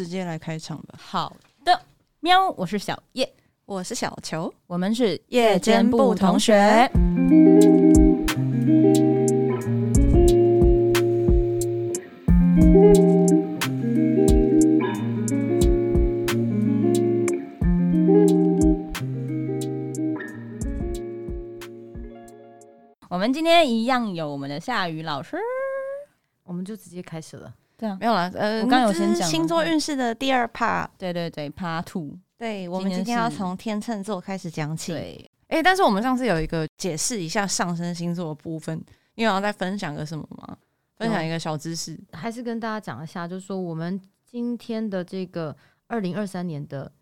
[0.00, 0.98] 直接来开场吧。
[0.98, 1.78] 好的，
[2.20, 3.30] 喵，我是小叶，
[3.66, 6.90] 我是小球，我们是夜间部同学。
[23.10, 25.36] 我们今天一样有我们的夏雨老师，
[26.44, 27.54] 我们就直接开始了。
[27.80, 28.30] 对啊，没有啦。
[28.34, 30.86] 呃，我刚有先讲星座运势的第二 part。
[30.98, 32.10] 对对对，part two。
[32.36, 34.92] 对，我们今天要从天秤座开始讲起。
[34.92, 38.78] 对，哎、欸，但是我们上次有一个解释一下上升星座的部分，
[39.14, 40.58] 因为我要再分享个什么吗？
[40.98, 45.56] 分享一个小知识，还是跟大家讲一下，就是说我们今天的这个
[45.86, 46.92] 二零二三年的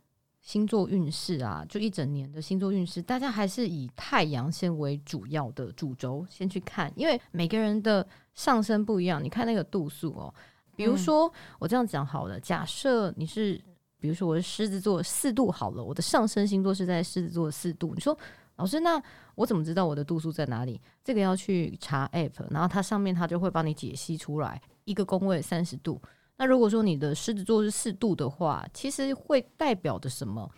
[0.40, 10.32] 星座运势啊，就一整年的星座运势，大家还是以太阳线为主要的主轴先去看，因为每个人的上升不一样，你看那个度数哦。
[10.78, 13.60] 比如说，嗯、我这样讲好了，假设你是，
[13.98, 17.96] 比如说我是狮子座四度好了，我的上升星座是在狮子座四度。
[17.96, 18.16] 你说，
[18.54, 19.02] 老师，那
[19.34, 20.80] 我怎么知道我的度数在哪里？
[21.02, 26.01] 这个要去查 app，然后它上面它就会帮你解析出来，一个宫位三十度。
[26.37, 30.49] 那如果说你的狮子座是四度的话，其实会代表着什么？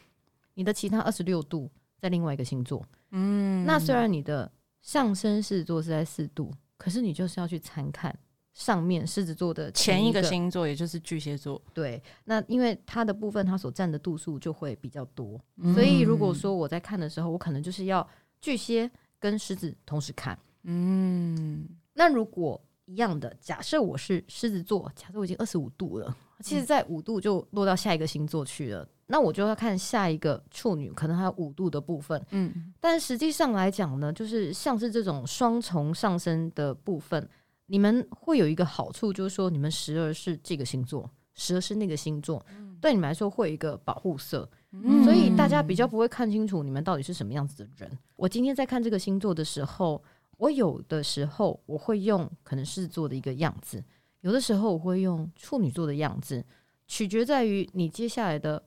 [0.53, 2.85] 你的其他二十六度在另外一个星座。
[3.13, 8.15] 嗯，那虽然你的上升狮子座是在四度，可是你就是要去参看。
[8.53, 18.07] 上面狮子座的前一，个星座，也就是巨蟹座，对，那因为它的部分，它所占的度数就会比较多，嗯，所以如果说我在看的时候，我可能就是要
[18.41, 37.29] 巨蟹跟狮子同时看，嗯，那如果一样的，假设我是狮子座，假设我已经二十五度了，其实在五度就落到下一个星座去了，嗯，那我就要看下一个处女，可能还有五度的部分，嗯，但实际上来讲呢，就是像是这种双重上升的部分。
[37.71, 47.89] 你们会有一个好处，就是说你们时而是这个星座，时而是那个星座，嗯、对你们来说会有一个保护色，嗯、所以大家比较不会看清楚你们到底是什么样子的人。
[48.17, 50.03] 我今天在看这个星座的时候，
[50.37, 53.81] 我有的时候我会用可能狮子座的一个样子，
[54.23, 56.45] 有的时候我会用处女座的样子，
[56.89, 58.61] 取决在于你接下来的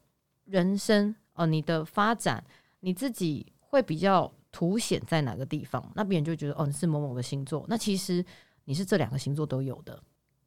[0.45, 2.41] 人生呃，你的发展，
[2.79, 8.23] 你自己会比较凸显在哪个地方，那别人就觉得哦，你是某某个星座，那其实。
[8.65, 10.01] 你是这两个星座都有的，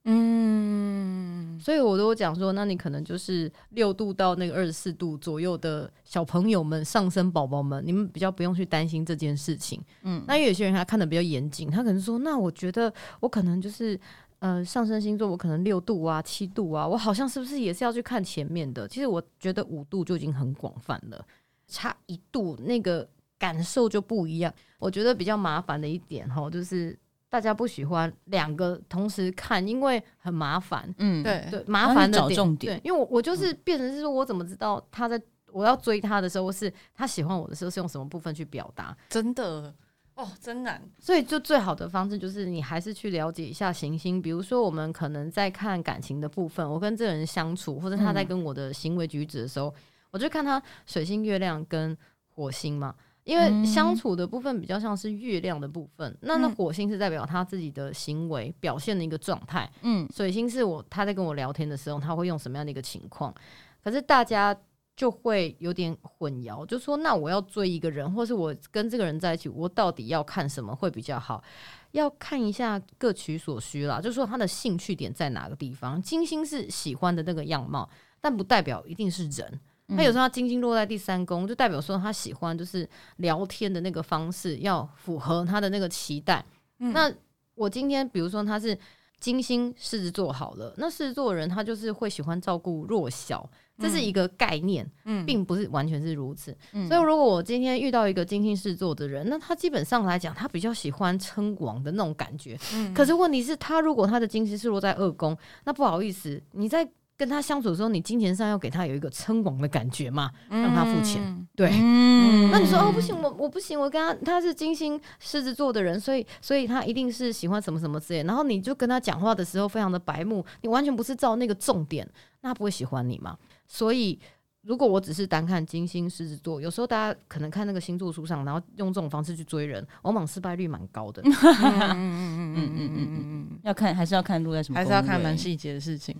[0.04, 10.24] 嗯，所以我都讲说，那你可能就是六度到那个二十四度左右的小朋友们、上升宝宝们，你们比较不用去担心这件事情，嗯。
[10.26, 13.98] 那有些人他看的比较严谨，他可能说，那我觉得我可能就是
[14.38, 18.88] 呃上升星座，我可能六度啊、七度啊，我好像是不是也是要去看前面的？
[18.88, 21.26] 其实我觉得五度就已经很广泛了，
[21.66, 23.06] 差一度那个
[23.38, 24.54] 感受就不一样。
[24.78, 26.98] 我觉得比较麻烦的一点哈，就是。
[27.28, 30.92] 大家不喜欢两个同时看，因为很麻烦。
[30.98, 32.56] 嗯，对对，麻烦的点。
[32.56, 35.20] 对，因为我我就是变成是说，我怎么知道他在
[35.52, 38.96] 我要追他的时候，是他喜欢我的时候是用什么部分去表达？
[39.08, 39.74] 真的
[40.14, 40.80] 哦，真难。
[40.98, 44.22] 所以就最好的方式就是你还是去了解一下行星。
[44.22, 49.74] 比如说，我们可能在看感情的部分，我跟这个人相处，或者他在跟我的行为举止的时候，
[50.10, 51.96] 我就看他水星、月亮跟
[52.28, 52.94] 火星嘛。
[53.26, 63.34] 因为相处的部分比较像是月亮的部分，嗯、那那火星是代表他自己的行为表现的一个状态，嗯，水星是我他在跟我聊天的时候他会用什么样的一个情况，
[63.82, 64.56] 可是大家
[64.94, 71.42] 就会有点混淆，就说那我要追一个人，或是我跟这个人在一起，我到底要看什么会比较好？
[71.90, 76.00] 要看一下各取所需啦，就说他的兴趣点在哪个地方。
[76.00, 79.60] 金星是喜欢的那个样貌，但不代表一定是人。
[79.94, 82.88] 他有时候他金星落在第三宫，就代表说他喜欢就是
[83.18, 86.44] 聊天的那个方式要符合他的那个期待。
[86.80, 87.12] 嗯、那
[87.54, 88.76] 我今天比如说他是
[89.20, 93.48] 金星狮子座好了，那狮子座的人他就是会喜欢照顾弱小，
[93.78, 96.54] 这是一个概念，嗯、并不是完全是如此。
[96.72, 102.58] 嗯、所以如果我今天遇到一个金星狮子座的人，那他基本上来讲，他比较喜欢称王的那种感觉。
[102.74, 106.86] 嗯、可是问题是，他如果他的金星是落在二宫，那不好意思，你在。
[107.16, 111.22] 跟他相处的时候，你金钱上要给他有一个称王的感觉嘛，让他付钱。
[111.24, 118.22] 嗯、对，嗯、那你说哦，不行，我我不行，我跟他他是金星狮子座的人，所以所以他一定是喜欢什么什么之类。
[118.24, 122.06] 然后你就跟他讲话的时候非常的白目，你完全不是照那个重点，
[122.42, 123.36] 那他不会喜欢你嘛。
[123.66, 124.18] 所以
[124.62, 131.22] 如果我只是单看金星狮子座，有时候大家可能看那个星座书上，然后用这种方式去追人，往往失败率蛮高的。
[131.22, 136.14] 嗯嗯嗯嗯嗯嗯嗯，要看还是要看落在什么，还是要看蛮细节的事情。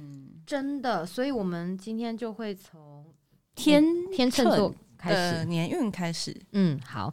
[0.47, 3.05] 嗯真的，所以我们今天就会从
[3.57, 3.83] 天
[4.13, 6.35] 天秤座开始年运开始。
[6.53, 7.13] 嗯，好，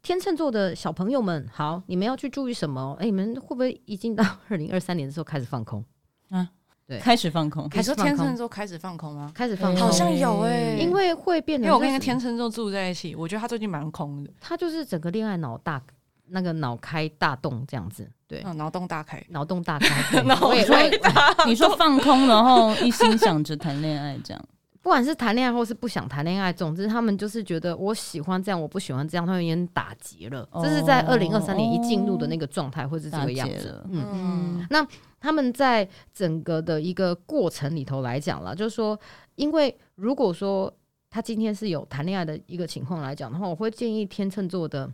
[0.00, 2.96] 天秤座的小朋友们，好，你们要去注意什么？
[3.00, 5.84] 哎，你们会不会已经到二零二三年的时候开始放空
[6.30, 6.48] 啊？
[6.86, 7.68] 对，开始放空。
[7.74, 9.30] 你说天秤座开始放空吗？
[9.34, 14.32] 开始放空，好像有哎，因为会变得，因为我跟一个天秤座住在一起，我觉得他最近蛮空的。
[14.40, 15.82] 他就是整个恋爱脑大，
[16.30, 20.22] 那个脑开大洞这样子，对，脑洞大开，脑洞大开。
[20.24, 24.42] 脑开大，你说放空，然后一心想着谈恋爱这样。
[24.80, 30.48] 不管是谈恋爱或是不想谈恋爱，总之他们就是觉得我喜欢这样，我不喜欢这样，他们有点打结了。
[30.62, 33.84] 这是在二零二三年一进入的那个状态，会是这个样子。
[33.90, 34.66] 嗯嗯。
[34.70, 34.86] 那
[35.20, 38.98] 他们在整个的一个过程里头来讲了，就是说，
[39.34, 40.72] 因为如果说
[41.10, 44.90] 他今天是有谈恋爱的一个情况来讲的话，我会建议天秤座的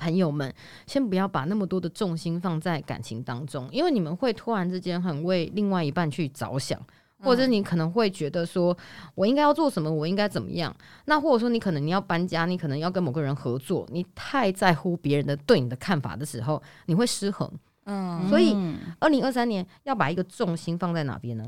[0.00, 0.52] 朋友们
[0.86, 6.80] 先不要把那么多的重心放在感情当中，因为你们会突然之间很为另外一半去着想。
[7.22, 8.74] 或者你可能会觉得说，
[9.14, 10.74] 我应该要做什么，我应该怎么样？
[11.04, 17.46] 那或者说你可能你要搬家，你可能要跟某个人合作，你太在乎别人的对你的看法的时候，你会失衡。
[17.84, 18.56] 嗯，所以
[19.00, 21.44] 二零二三年要把一个重心放在哪边呢？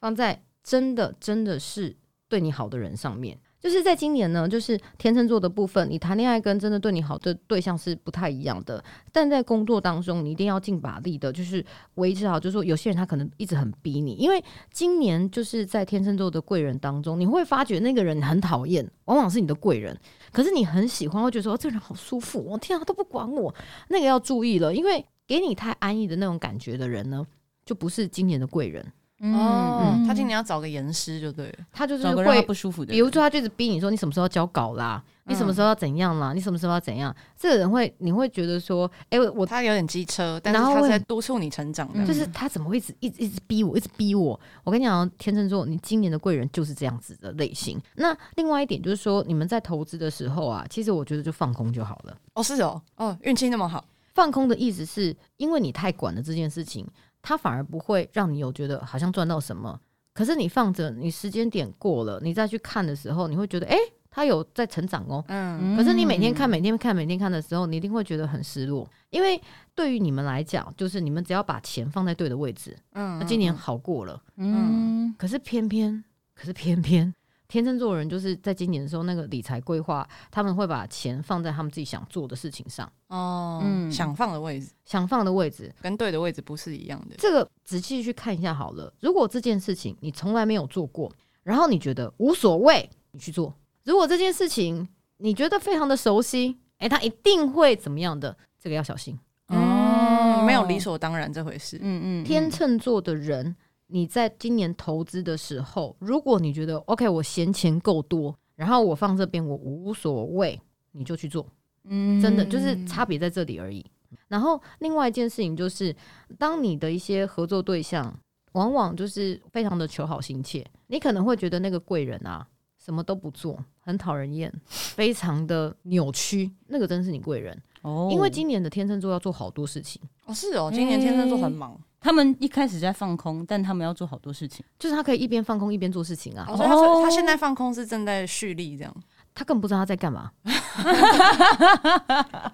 [0.00, 1.94] 放在真的真的是
[2.26, 3.38] 对你好的人上面。
[3.60, 8.82] 就是在今年呢，就是天秤座的部分，你谈恋爱跟真的对你好的对象是不太一样的。
[9.12, 11.62] 但在工作当中，你一定要尽把力的，就是
[11.96, 12.40] 维持好。
[12.40, 14.42] 就是说，有些人他可能一直很逼你，因为
[14.72, 19.94] 今年就是在天秤座的贵人当中，你会发觉那个人很讨厌，往往是你的贵人。
[20.32, 23.54] 可是你很喜欢，会觉得说这个人好舒服，我天啊，都不管我。
[23.88, 27.26] 那个要注意了，因为给你太安逸的那种感觉的人呢，
[27.66, 28.90] 就不是今年的贵人。
[29.20, 32.90] 哦，嗯、他今年要找个严师就对了，他就是会不舒服的。
[32.90, 35.02] 比如说，他就是逼你说，你什么时候要交稿啦？
[35.26, 36.32] 嗯、你什么时候要怎样啦？
[36.32, 37.14] 你什么时候要怎样？
[37.36, 42.06] 这个人会，你会觉得说，哎、欸，我他有点机车，但是他是在督促你成长的。
[42.06, 44.40] 就是他怎么会一直一直一直逼我，一直逼我？
[44.64, 47.78] 我跟你讲，天秤座，你今年的贵人就是这样子的类型。
[47.96, 52.16] 那另外一点就是说，你们在投资的时候啊，其实我觉得就放空就好了。
[52.32, 53.84] 哦，是哦，哦，运气那么好，
[54.14, 56.86] 放空的意思是因为你太管了这件事情，
[57.22, 59.78] 他反而不会让你有觉得好像赚到什么。
[60.12, 65.24] 可是你放着，你时间点过了，你再去看的时候，你会觉得，哎、欸，他有在成长哦。
[65.28, 65.76] 嗯。
[65.76, 69.40] 可是你每天看、每天看、每天看的时候，你一定会觉得很失落，因为
[69.74, 74.20] 对于你们来讲，就是你们只要把钱放在对的位置，嗯，那今年好过了。
[74.36, 75.14] 嗯。
[75.16, 76.02] 可是偏偏，
[76.34, 77.14] 可是偏偏。
[77.50, 82.90] 天秤座人就是在今年的时候，那个理财规划，他们会把钱放在他们自己想做的事情上。
[83.08, 87.16] 哦，嗯，想放的位置，想放的位置跟对的位置不是一样的。
[87.18, 88.94] 这个仔细去看一下好了。
[89.00, 91.12] 如果这件事情你从来没有做过，
[91.42, 98.36] 然后你觉得无所谓，你去做；如果这件事情你觉得非常的熟悉，哎，他一定会怎么样的？
[98.60, 99.18] 这个要小心。
[99.48, 101.76] 嗯，没有理所当然这回事。
[101.82, 103.56] 嗯嗯，天秤座的人。
[103.90, 110.60] 你在今年投资的时候，如果你觉得 OK，我闲钱够多，然后我放这边我无所谓，
[110.92, 111.46] 你就去做，
[111.84, 113.84] 嗯，真的就是差别在这里而已。
[114.28, 115.94] 然后另外一件事情就是，
[116.38, 118.12] 当你的一些合作对象
[118.52, 122.46] 往往就是非常的求好心切，你可能会觉得那个贵人啊
[122.78, 128.08] 什么都不做，很讨人厌，非常的扭曲，那个真是你贵人哦。
[128.12, 131.80] 因为今年的天秤座要做好多事情哦，是哦，今年天秤座很忙。
[132.00, 136.46] 他们一开始在放空，但他们要做好多事情，就是他可以一边放空一边做事情啊。
[136.48, 138.94] 哦，所以他，他现在放空是正在蓄力，这样
[139.34, 140.30] 他根本不知道他在干嘛，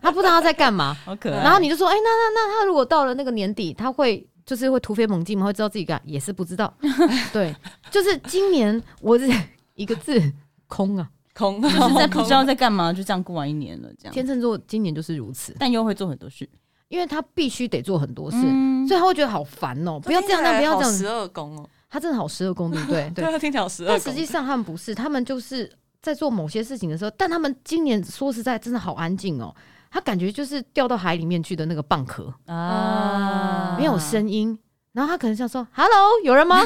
[0.02, 1.43] 他不知道他在干嘛，好可爱。
[1.43, 5.46] 然后你就说，哎、欸，那那那他如果到了那个年底，他会就是会突飞猛进吗？
[5.46, 6.72] 会知道自己干也是不知道。
[7.32, 7.54] 对，
[7.90, 9.26] 就是今年我是
[9.75, 10.20] 一个字
[10.66, 13.88] 空啊，空，就是在不知道在干嘛，就这样过完一年了。
[13.99, 16.49] 这样天秤座今年就是如此，但又会做很多事。
[16.88, 20.00] 因为他必须得做很多事，嗯、所以他会觉得好烦哦、喔！
[20.00, 20.93] 不要这样，那不要这样。
[20.93, 23.11] 十二宫哦，他真的好十二宫，对不对？
[23.14, 23.97] 对，听起来好十二宫。
[23.97, 29.57] 但实际上他们不是，他们就是在做某些事情的时候，但他们今年说实在真的好安静哦、喔，
[29.90, 34.59] 他感觉就是掉到海里面去的那个蚌壳啊，没有声音。
[34.93, 35.90] 然后他可能想说：“Hello，
[36.25, 36.59] 有人吗？”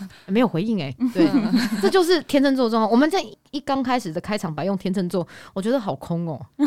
[0.24, 0.96] 没有回应哎、欸。
[1.12, 1.28] 对，
[1.82, 2.90] 这就是天秤座状况。
[2.90, 6.66] 我们在一刚开始的开场白用天秤座，我觉得好空哦、喔。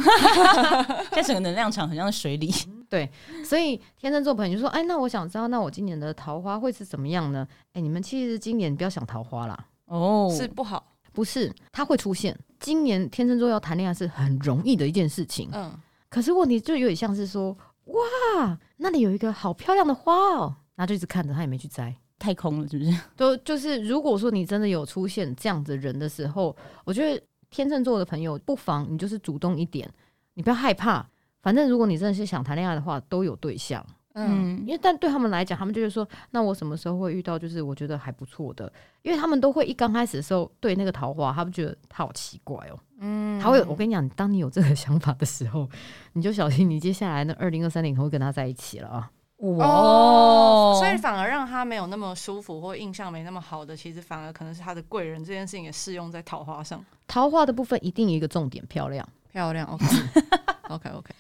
[1.10, 2.54] 在整个能量场很像水里。
[2.89, 3.10] 对，
[3.44, 9.67] 所以天秤座朋友就说：“哎，那我想知道，那我今年的桃花会是怎么样呢？”哎，你们其实今年不要想桃花啦。
[9.86, 12.38] 哦，是不好，不是，它会出现。
[12.60, 15.50] 今年天秤座要谈恋爱是很容易的一件事情。
[15.53, 15.72] 嗯，
[16.10, 22.91] 可是问题就有点像是说：“哇，那里有一个好漂亮的花哦。”然后就一直看着他，也没去摘，太空了，是不是？
[23.17, 29.89] 都就是，如果说你真的有出现这样子的人的时候，我觉得天秤座的朋友不妨你就是主动一点，
[30.36, 31.06] 你不要害怕。
[31.48, 33.82] 反正如果你真的是想谈恋爱的话，都有对象。
[34.16, 38.70] 嗯，因为但对他们来讲，他们就是说，那我什么时候会遇到就是我觉得还不错的？
[39.01, 42.77] 因为他们都会一刚开始的时候对那个桃花，他们觉得他好奇怪哦。
[43.00, 45.70] 嗯，他会，我跟你讲，当你有这个想法的时候，
[46.12, 49.10] 你就小心，你接下来那二零二三年会跟他在一起了啊。
[49.38, 55.24] 哦，所以反而让他没有那么舒服或印象没那么好的，其实反而可能是他的贵人。
[55.24, 56.84] 这件事情也适用在桃花上。
[57.08, 59.66] 桃花的部分一定有一个重点，漂亮，漂亮。
[60.68, 61.13] OK，OK，OK，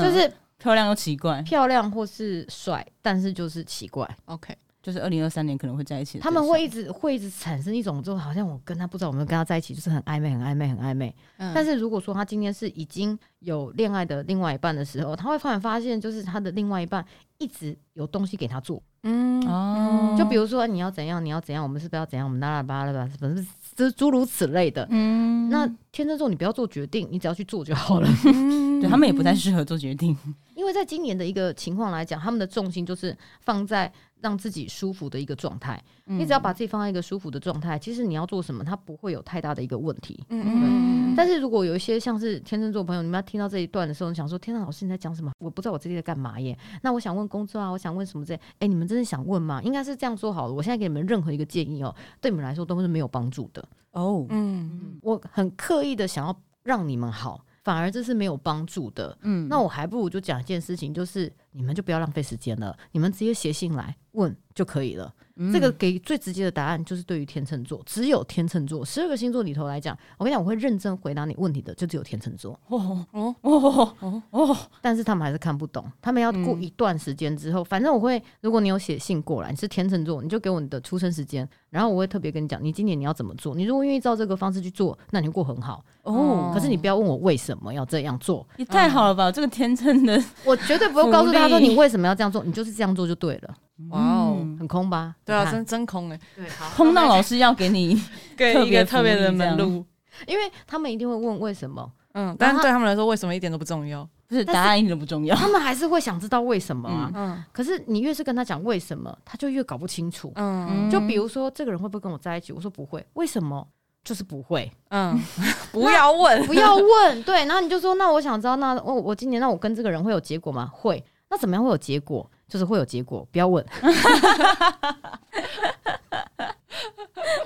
[0.00, 4.08] 就是漂亮又奇怪，漂亮或是帅，但是就是奇怪。
[4.26, 4.56] OK。
[4.82, 11.16] 就是二零二三年可能会在一起，他们会一直会一直产生一种，就好像我跟他不知道我们跟他在一起，就是很暧昧、很暧昧、很暧昧。
[11.38, 11.50] 嗯。
[11.54, 17.02] 但是如果说他今天是已经有恋爱的另外一半的时候，他会突然发现，就是他的另外一半
[17.38, 18.82] 一直有东西给他做。
[19.04, 20.14] 嗯哦。
[20.18, 22.26] 就比如说你要怎样，你要怎样，我们是不是要怎样？
[22.26, 24.86] 我们拉拉巴拉巴，反正就是诸如此类的。
[24.90, 25.48] 嗯。
[25.48, 28.08] 那天秤座，你不要做决定，你只要去做就好了。
[28.24, 28.80] 嗯。
[28.82, 30.14] 对他们也不太适合做决定，
[30.56, 33.92] 因为在今年的一个情况来讲，他们的重心就是放在。
[34.20, 40.18] 让自己舒服的一个状态，你只要把自己放在一个舒服的状态，其实你要做什么，它不会有太大的一个问题。
[40.30, 41.14] 嗯嗯。
[41.14, 45.30] 但是如果有一些像是天秤座朋友，你们要听到这一段的时候，你想说：“天哪，老师你在讲什么？
[45.40, 48.34] 我不知道我自己在干嘛耶。”那我想问工作啊，我想问什么这？
[48.60, 49.60] 哎，你们真的想问吗？
[49.62, 50.54] 应该是这样说好了。
[50.54, 53.62] 我现在给你们任何一个建议哦，对你们来说都是没有帮助的
[53.94, 54.26] 哦。
[54.28, 59.16] 嗯，我很刻意的想要让你们好，反而这是没有帮助的。
[59.22, 61.32] 嗯，那我还不如就讲一件事情，就是。
[61.56, 65.14] 你们就不要浪费时间了，你们直接写信来问就可以了。
[65.36, 72.58] 嗯、这个给最直接的答案就是对于天秤座，只有天秤座十二个星座里头来讲，我跟你讲，我会认真回答你问题的，就只有天秤座。
[72.68, 74.56] 哦哦哦哦哦！
[74.80, 83.54] 但是他们还是看不懂，他们要过一段时间之后，嗯、反正我会，如果你有写信过来，你是天秤座，你就给我你的出生时间，然后我会特别跟你讲，你今年你要怎么做。
[83.54, 86.52] 你如果愿意照这个方式去做，那你会过很好哦。
[86.54, 89.30] 可是你不要问我为什么要这样做，你太好了吧？
[89.30, 93.54] 嗯、这个天秤的，我绝对不会告诉他说你为什么要这样做，你就是这样做就对了。
[93.90, 95.16] 哇哦，很空吧？
[95.24, 96.20] 对啊，真真空哎。
[96.36, 98.00] 对，空到老师要给你
[98.36, 99.84] 给一个特别的门路，
[100.26, 101.90] 因为他们一定会问为什么。
[102.12, 104.08] 嗯，但是对他们来说，为什么一点都不重要？
[104.26, 107.10] 不是答案一点都不重要，他们还是会想知道为什么啊。
[107.14, 110.32] 嗯，可是你越是跟他讲为什么，他就越搞不清楚。
[110.36, 112.52] 嗯，就比如说这个人会不会跟我在一起？
[112.52, 113.66] 我说不会，为什么？
[114.04, 114.70] 就是不会。
[114.90, 115.18] 嗯，
[115.72, 117.22] 不要问，不要问。
[117.24, 120.70] 对，然后你就说，那我想知道，那我我今年那我跟这个人会有结果吗？
[120.72, 121.02] 会。
[121.30, 122.30] 那怎么样会有结果？
[122.48, 123.64] 就是会有结果，不要问。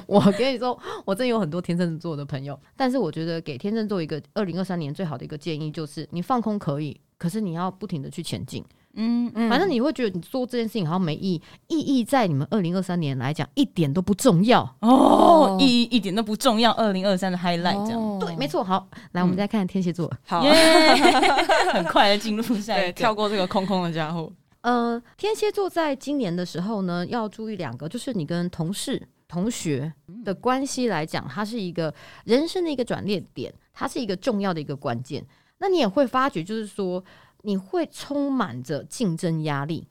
[0.07, 8.65] 我跟你说，我真有很多天秤座的朋友，但是我觉得给天秤座一个二零二三年最好的一个建议就是，你放空可以，可是你要不停的去前进。
[8.95, 16.73] 嗯嗯，反正你会觉得你做这件事情好像没意义，意义在你们二零二三年来讲一点都不重要哦，意义一点都不重要。
[16.73, 18.65] 二零二三的 highlight 这样，哦、对，没错。
[18.65, 20.41] 好，来，我们再看天蝎座，好，
[21.75, 24.33] 很快的进入下一个，跳过这个空空的家伙。
[24.63, 29.93] 呃，天蝎座在今年的时候呢，要注意两个，就是你跟同事、同学
[30.25, 35.25] 的关系来讲，它是一个人生的一个转捩点，它是一个重要的一个关键。
[35.59, 37.05] 那你也会发觉，就是说。
[37.43, 39.87] 你会充满着竞争压力，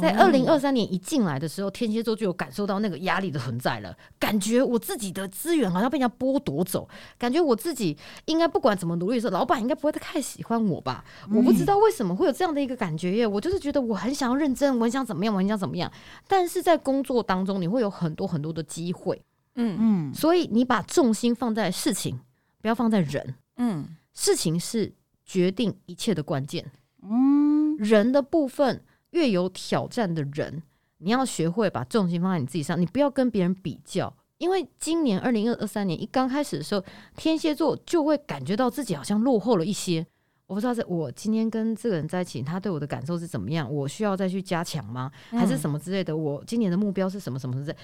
[0.00, 11.04] 在二零二三年一进来的时候，天蝎座就有感受到那个压力的存在了，感觉我自己的资源好像被人家剥夺走，感觉我自己应该不管怎么努力的时候，老板应该不会太喜欢我吧？
[11.34, 15.90] 我不知道为什么会有这样的一个感觉耶，我就是觉得我很想要认真，我很想怎么样，我很想怎么样，
[16.28, 19.22] 但是在工作当中，你会有很多很多的机会，
[19.56, 19.76] 嗯。
[19.80, 22.20] 嗯，所以你把重心放在事情，
[22.62, 24.92] 不要放在人，嗯，事情是
[25.26, 26.70] 决定一切的关键。
[27.02, 30.62] 嗯，人的部分越有挑战的人，
[30.98, 36.84] 你要学会把重心放在你自己上，你不要跟别人比较，因为今年二零二三年一刚开始的时候，
[37.16, 40.06] 天蝎座就会感觉到自己好像落后了一些。
[40.46, 43.72] 我不知道是我今天跟这个人在一起，他对我的感受是怎么样？
[43.72, 45.10] 我需要再去加强吗？
[45.30, 46.16] 还是什么之类的？
[46.16, 47.38] 我今年的目标是什么？
[47.38, 47.76] 什么之类？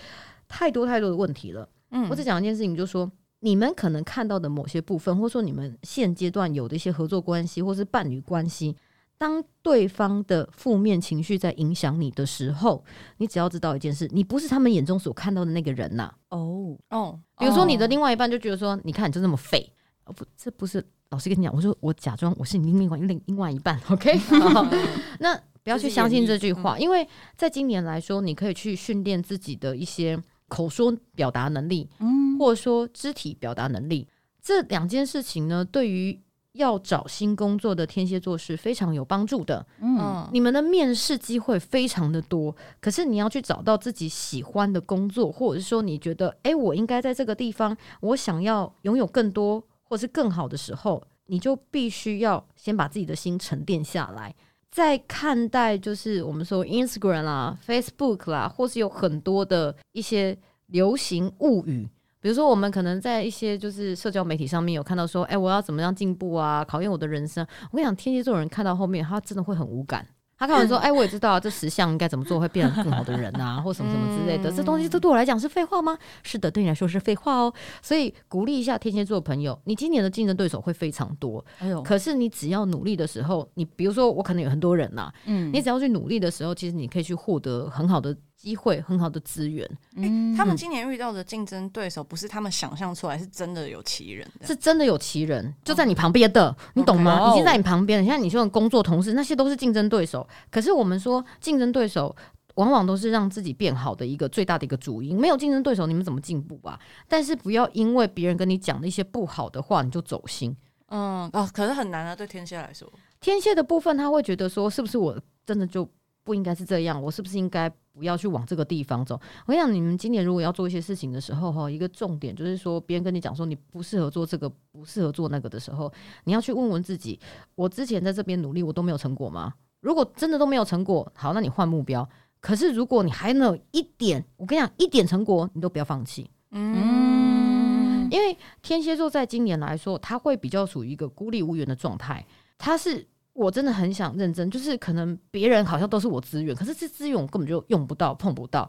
[0.49, 1.69] 太多太多的问题了。
[1.91, 8.77] 嗯，我只讲一件事情，就是说你们可能看到的某些部分，或者说你们现阶段有的一些合作关系，或是伴侣关系。
[9.19, 12.85] 当对方的负面情绪在影响你的时候，
[13.17, 16.13] 你只要知道一件事：你不是他们眼中所看到的那个人呐。
[16.29, 19.73] 哦哦，比如说你的另外一半就觉得说：“你看你就那么废。”
[20.05, 23.81] 哦不，这不是老师跟你讲，我说我假装我是你另外另另外一半。
[23.89, 24.19] OK，
[25.19, 30.17] 那不要去相信这句话，因为在今年来说，你可以去训练自己的一些
[30.49, 34.07] 口说表达能力，嗯，或者说肢体表达能力。
[34.41, 36.21] 这两件事情呢，对于
[36.57, 39.65] 要找新工作的天蝎座是非常有帮助的。
[39.81, 54.35] 嗯，你们的面试机会非常的多，可是你要去找到自己喜欢的工作，或者是说你觉得，哎、欸，我应该在这个地方，我想要拥有更多或是更好的时候，你就必须要先把自己的心沉淀下来，
[54.71, 60.37] 再看待就是我们说 Instagram 啦、Facebook 啦，或是有很多的一些
[60.67, 61.89] 流行物语。
[62.27, 66.65] 比如说，我们可能在一些就是社交媒体上面有看到说，哎，我要怎么样进步啊？
[66.65, 67.47] 考验我的人生。
[67.71, 70.05] 我跟你讲，天蝎座人看到后面，他真的会很无感。
[70.37, 74.51] 他看完说：“哎，我也知道啊，这十项应该怎么做会变成更好的人啊，或什么什么之类的。
[74.51, 75.97] 这东西这对我来讲是废话吗？
[76.25, 77.55] 是的，对你来说是废话哦。
[77.81, 81.45] 所以鼓励一下天蝎座的朋友，你今年的竞争对手会非常多。
[81.61, 97.31] 哎呦，可是你只要努力的时候，你比如说我可能有很多人呐，嗯，你只要去努力的时候，其实你可以去获得很好的。”机会很好的资源，嗯，他们今年遇到的竞争对手不是他们想象出来，是真的有奇人，是真的有奇人就在你旁边的，你懂吗？
[97.31, 100.27] 已经在你旁边，了像你说的工作同事，那些都是竞争对手。
[100.51, 102.15] 可是我们说竞争对手
[102.57, 105.19] 往往都是让自己变好的一个最大的一个主因。
[105.19, 106.79] 没有竞争对手，你们怎么进步啊？
[107.09, 110.55] 但是不要因为别人跟你讲的一些不好的话，你就走心。
[110.89, 112.91] 嗯，哦，可是很难啊，对天蝎来说，
[113.21, 115.89] 天蝎的部分他会觉得说，是不是我真的就
[116.27, 117.01] 不应该是这样？
[117.03, 117.73] 我是不是应该？
[117.97, 119.19] 不要去往这个地方走。
[119.47, 125.91] 我想你们今年如果要做一些事情的时候，哈，一个重点就是说，别人跟你讲说你不适合做这个，不适合做那个的时候，
[126.25, 127.19] 你要去问问自己：
[127.55, 129.55] 我之前在这边努力，我都没有成果吗？
[129.81, 132.07] 如果真的都没有成果，好，那你换目标。
[132.39, 136.31] 可是如果你还能有一点，我跟你讲，一点成果，你都不要放弃。
[136.51, 142.27] 嗯，因为天蝎座在今年来说，他会比较属于一个孤立无援的状态，
[142.59, 143.07] 他是。
[143.37, 148.69] 我真的很想认真，就是可能别人好像都是我资源，可是这资源我根本就用不到、碰不到。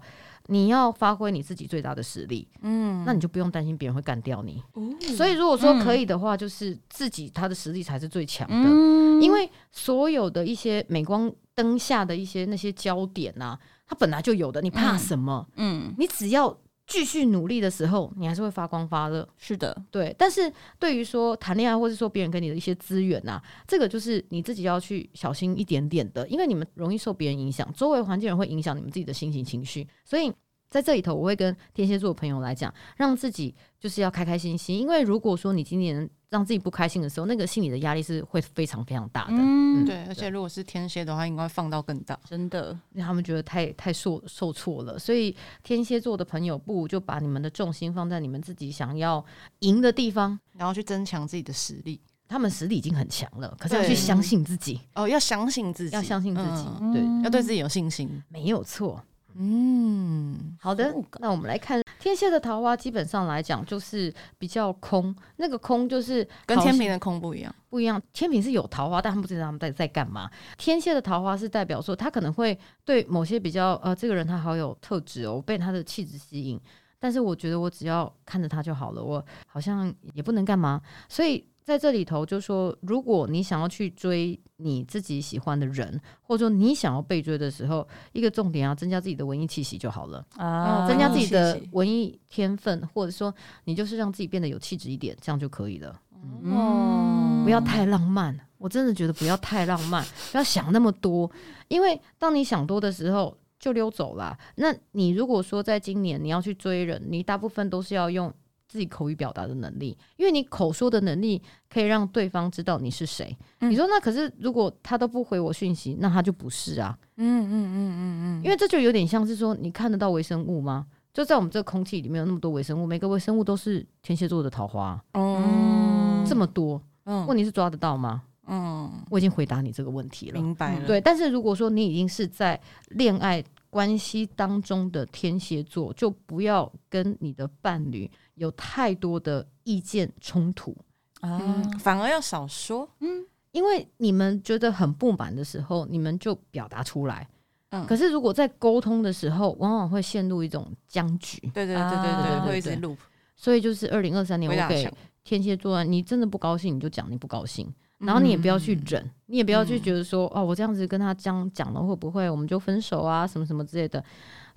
[0.49, 4.63] 你要发挥你自己最大的实力，嗯，那你就不用担心别人会干掉你。
[4.73, 4.83] 哦、
[5.15, 15.47] 所以如果说可以的话，就是自己他的实力才是最强的，嗯、因为所有的一些镁光灯下的一些那些焦点呐、啊，它本来就有的，你怕什么？
[15.55, 16.57] 嗯，你只要。
[16.87, 19.27] 继续努力的时候，你还是会发光发热。
[19.37, 20.15] 是的，对。
[20.17, 30.33] 但是对于说谈恋爱，或者说别人给你的一些资源呐、啊，这个就是你自己要去小心一点点的，因为你们容易受别人影响，周围环境人会影响你们自己的心情情绪，所以。
[30.69, 34.77] 在这里头，我会跟天蝎座的朋友来讲，让自己就是要开开心心。
[34.77, 39.37] 因为如果说你今年让自己不开心的时候，那个心理的压力是会非常非常大的。
[39.37, 40.03] 嗯，对。
[40.05, 44.99] 而且如果是天蝎的话，应该放到更大，真的，因为他们觉得太太受受挫了。
[44.99, 45.33] 所以
[45.63, 49.23] 天蝎座的朋友，不如就把你们的重心放在你们自己想要
[49.59, 52.01] 赢的地方，然后去增强自己的实力。
[52.27, 54.81] 他们实力已经很强了，可是要去相信自己。
[54.95, 59.01] 哦，要相信自己，要相信自己，嗯、对，要对自己有信心，没有错。
[59.39, 65.15] 嗯，好的，那我们来看天蝎的桃花，基本上来讲就是比较空。
[65.35, 68.01] 那个空就是跟天平的空不一样，不一样。
[68.13, 70.29] 天平是有桃花，但他们不知道他们在在干嘛。
[70.57, 76.59] 天蝎的桃花是代表说，他可能会对某些比较呃，这个人他好有特质哦，被他的气质吸引。
[76.99, 81.47] 但是我觉得我只要看着他就好了，我好像也不能干嘛，所以。
[81.67, 95.93] 在这里头，就说如果你想要去追你自己喜欢的人，或者说你想要被追的时候，一个重点要增加自己的文艺气息就好了啊，增加自己的文艺天分，或者说你就是让自己变得有气质一点，这样就可以了。
[96.41, 100.01] 嗯，不要太浪漫，我真的觉得不要太浪漫，
[100.31, 101.29] 不要想那么多，
[101.67, 104.37] 因为当你想多的时候就溜走了。
[104.55, 108.33] 那你如果说在今年你要去追人，你大部分都是要用。
[108.67, 113.35] 自己口语表达的能力，因为你口说的能力可以让对方知道你是谁。
[113.59, 116.97] 嗯、你说那可是如果他都不回我讯息，那他就不是啊。
[117.15, 120.85] 嗯嗯嗯嗯嗯，因为这就有点像是说，你看得到微生物吗？
[121.13, 125.03] 就在我们这个空气里面有那么多微生物，每个微生物都是天蝎座的桃花。
[125.13, 128.21] 嗯，这么多，嗯，问题是抓得到吗？
[128.45, 130.85] 嗯，我已经回答你这个问题了，明白了。
[130.85, 140.75] 对，但是如果说你已经是在恋爱关系当中的天蝎座，就不要跟你的伴侣有太多的意见冲突
[141.21, 142.89] 啊，嗯，反而要少说。
[142.99, 147.27] 嗯，因为你们觉得很不满的时候，你们就表达出来。
[147.69, 151.39] 嗯，可是如果在沟通的时候，往往会陷入一种僵局。
[151.53, 152.97] 对对对对对，会一直 loop。
[153.35, 154.89] 所以就是二零二三年，我给
[155.23, 157.71] 天蝎座，你真的不高兴，你就讲你不高兴。
[157.97, 163.25] 然后你也不要去忍，嗯、你也不要去觉得说，嗯、哦，我这样子跟他这样讲了，会不会我们就分手啊？
[163.25, 164.03] 什么什么之类的。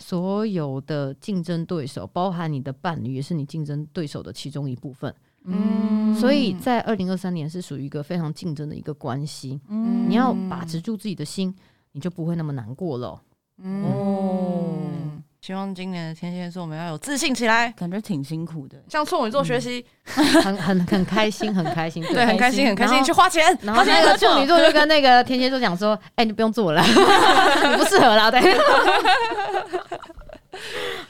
[0.01, 5.15] 所有的竞争对手，包含你的伴侣，也是你竞争对手的其中一部分。
[5.45, 9.61] 嗯，所以在二零二三年是属于一个非常竞争的一个关系。
[9.69, 11.55] 嗯，你要把持住自己的心，
[11.93, 13.23] 你就不会那么难过了。
[13.59, 13.85] 嗯。
[13.85, 14.77] 哦
[15.41, 18.77] 希望今年的天蝎座我们要有自信起来，感觉挺辛苦的。
[18.89, 23.43] 向处女座学习， 很很很开心，很开心，对，很开心，很开心， 去花钱。
[23.63, 28.41] 然后那个处女座就跟那个天蝎座讲说：“哎，你不用做了， 你不适合了。”对。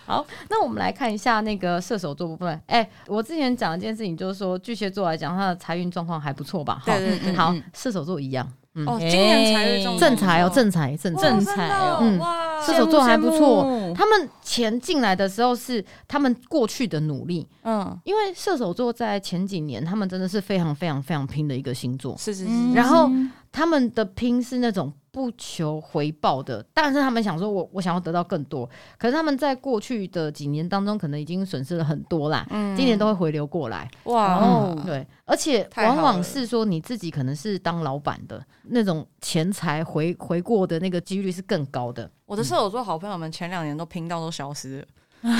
[0.06, 2.60] 好，那我们来看一下那个射手座部分。
[2.66, 6.80] 哎，我之前讲一件事情，就是说巨蟹座来讲，他的财运状况还不错吧？
[6.86, 7.32] 对对对。
[7.34, 8.48] 好，射手座一样。
[8.86, 12.20] 哦，今年财运正财哦，正财正正财哦，嗯，
[12.64, 13.92] 射手座还不错。
[13.96, 22.72] 他们钱进来的时候是他们过去的努力，嗯，因为射手座在前几年他们真的是非常非常非常拼的一个星座，是是是。
[22.72, 23.10] 然后
[23.52, 42.08] 他们的拼是那种不求回报的，但是他们想说我我想要得到更多，可是他们在过去的几年当中可能已经损失了很多啦，嗯，今年都会回流过来，哇，哦，对，而且往往是说你自己可能是当老板的那种钱财回回过的那个几率是更高的。
[42.26, 44.86] 我的射手座好朋友们前两年都拼到都消失了。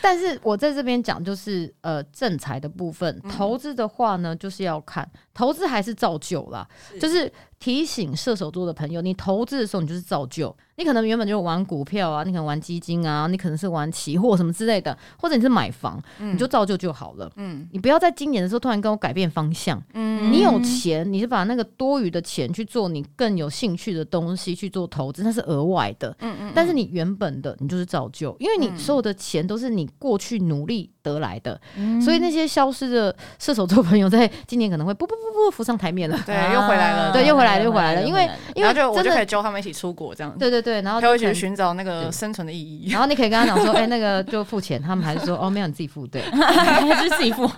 [0.00, 6.98] 但是我在这边讲就是呃正财的部分，投资的话呢，就是要看投资还是照旧啦，是。
[6.98, 10.54] 就是提醒射手座的朋友，你投资的时候你就是造就。
[10.78, 17.32] 你可能原本就玩股票啊，你可能玩基金啊，你可能是玩期货什么之类的，或者你是买房，嗯、你就造就就好了。
[17.36, 19.82] 嗯，你不要在今年的时候突然跟我改变方向。
[19.94, 26.14] 嗯，你有钱，你是把那个多余的钱去做你更有兴趣的东西去做投资，那是额外的。
[26.20, 36.20] 嗯嗯，但是你原本的你就是造就，因为你所有的钱都是你过去努力得来的，嗯、所以那些消失的射手座朋友在今年可能会不不不不浮上台面了。
[36.26, 37.12] 对，又回来了。
[37.14, 38.02] 对，又回来了，又回来了。
[38.02, 40.36] 因为因为就我就可以教他们一起出国这样。
[40.38, 42.90] 对对对，然后他会去寻找那个生存的意义。
[42.90, 47.50] 然后你可以跟他讲说， 哎、欸，那个就付钱，他们还是说，哦，没有，你自己付，对， 还是自己付。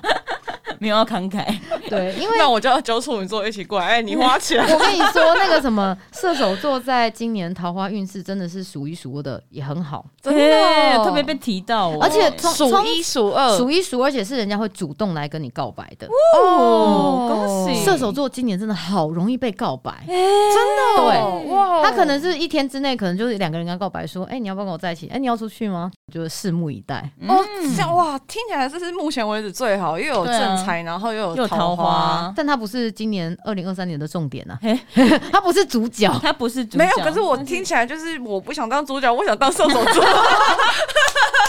[0.81, 1.45] 没有要慷慨，
[1.89, 3.87] 对，因为 那我就要揪处女座一起过来。
[3.87, 4.63] 哎，你花钱。
[4.63, 16.09] 我跟你说，那个什么射手座在今年桃花运势真的是数一数二的，也很好，真的特别被提到，而且数一数二，数一数二，而且是人家会主动来跟你告白的。
[16.37, 17.85] 哦，恭喜！
[17.85, 25.09] 射手座今年真的好容易被告白，真的，对，哇，他可能是一天之内，可能就是两个人跟他告白，说，哎，你要不要跟我在一起？
[25.09, 25.91] 哎，你要出去吗？
[26.13, 27.11] 就是拭目以待。
[27.27, 27.45] 哦，
[27.77, 31.49] 这样哇，听起来这是目前为止最好，又有正财，然后又有。
[31.49, 34.59] 桃花，但他不是今年二零二三年的重点啊，
[35.33, 36.85] 他不是主角， 他不是主角。
[36.85, 40.05] 没有，可是我听起来就是我不想当主角，我想当射手座。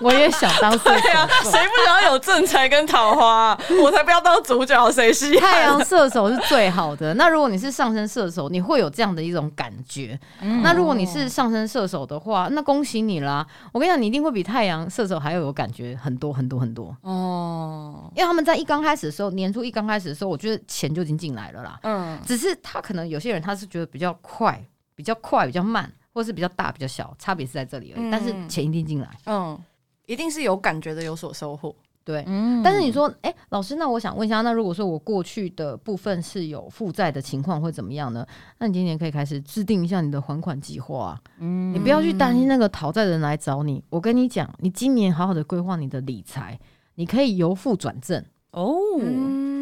[0.00, 3.58] 我也想当射手座，谁不想要有正财跟桃花？
[3.82, 5.40] 我才不要当主角，谁需要？
[5.40, 7.14] 太阳射手是最好的。
[7.14, 10.18] 那如果你是上升射手，你会有这样的一种感觉。
[10.40, 13.46] 嗯、那如果你是上升射手的话，那恭喜你啦！
[13.72, 18.10] 我跟你讲，你一定会比太阳射手还要有感觉很多很多很多哦。
[18.14, 21.78] 因为他们在一刚开始的时候，年初一刚开始的时候，我觉得钱就已经进来了啦。
[21.82, 24.60] 嗯，只是他可能有些人他是觉得比较快，
[24.94, 25.90] 比较快，比较慢。
[26.14, 28.06] 或是比较大比较小，差别是在这里而已。
[28.06, 29.58] 嗯、但是钱一定进来，嗯，
[30.06, 31.74] 一定是有感觉的，有所收获。
[32.04, 32.62] 对，嗯。
[32.62, 38.26] 但是你说，哎、欸，老师，那我想问一下，那如果说我过去的部分是有负债的情况，会怎么样呢？
[38.58, 41.20] 那你今年可以开始制定一下你的还款计划、啊。
[41.38, 43.82] 嗯，你不要去担心那个讨债的人来找你。
[43.88, 46.58] 我跟你讲，你今年好好的规划你的理财，
[46.96, 48.76] 你可以由负转正哦。
[49.00, 49.53] 嗯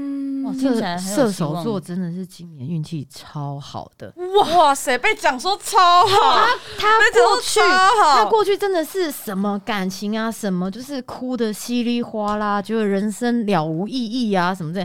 [0.50, 4.96] 射射手座真的是今年运气超好的哇哇塞！
[4.96, 6.46] 被讲说超好，
[6.78, 14.80] 他他过去他过去真的是什么感情啊，什么就是哭的稀里哗啦，觉得人生了无意义啊，什么的。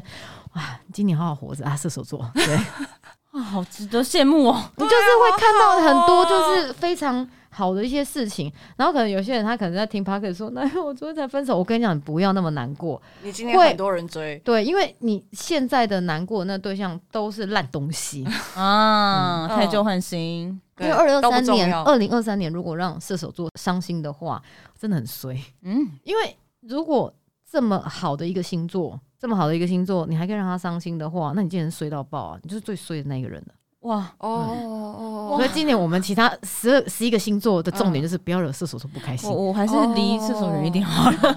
[0.53, 2.55] 哇，今年好好活着啊，射手座对
[3.31, 4.63] 啊，好值得羡慕哦。
[4.75, 7.27] 你就是会看到很多就是非常。
[7.57, 11.57] 好的一些事情，然后可能有些人他可能在听 Podcast 说， 那我昨天才分手。
[11.57, 13.01] 我跟你讲，你不要那么难过。
[13.23, 18.23] 你今天很多人追，对，因为你现在的难过的那对象都是烂东西
[18.55, 20.61] 啊，汰旧换新。
[20.79, 24.39] 因为二零二三年，二零二三年如果让射手座伤心的话，
[24.77, 25.35] 真的很衰。
[25.63, 27.11] 嗯，因为如果
[27.49, 32.39] 这么好的一个星座，这么好的一个星座，你还可以让他伤心的话，那你今年衰到爆啊！
[32.43, 33.53] 你就是最衰的那个人了。
[33.81, 35.37] 哇哦哦！
[35.37, 39.29] 所以今年我们其他十二十一个星座的重点就是不要惹射手座不开心。
[39.29, 41.35] 我我还是离射手远一点好了。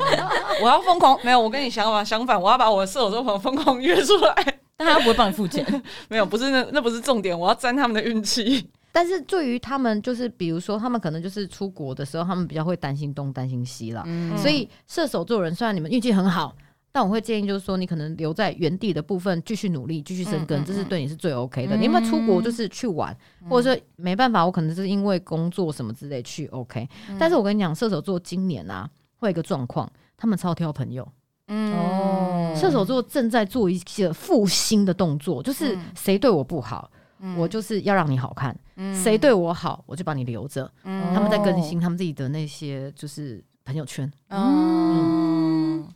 [0.63, 5.65] 我要疯狂，没有，我跟你想法相反，我要把我的射手座朋友疯狂约出来，但他不会帮你付钱。
[6.09, 8.69] 没有，不是那那不是重点，我要沾他们的运气。
[8.91, 14.03] 但是对于他们，就是比如说他们可能就是出国的时候，他们比较会担心东担心西了。
[14.07, 16.55] 嗯，所以射手座人虽然你们运气很好。
[16.93, 21.77] 但我会建议，就是说，你可能留在原地的部分继续努力，继续生根，嗯嗯嗯、这是对你是最 OK 的。
[21.77, 26.89] 嗯、你有没有出国，就是去玩，嗯、或者说没办法，我可能是因为工作什么之类去 OK。
[27.09, 31.07] 嗯、但是我跟你讲，射手座今年啊，会有一个状况，他们超挑朋友。
[31.47, 38.53] 嗯哦，射手座正在做一些复兴的动作，就是谁对我不好，嗯、我就是要让你好看；
[38.95, 40.71] 谁、嗯、对我好，我就把你留着。
[40.85, 44.11] 嗯、他们在更新他们自己的那些就是朋友圈。
[44.29, 45.20] 嗯。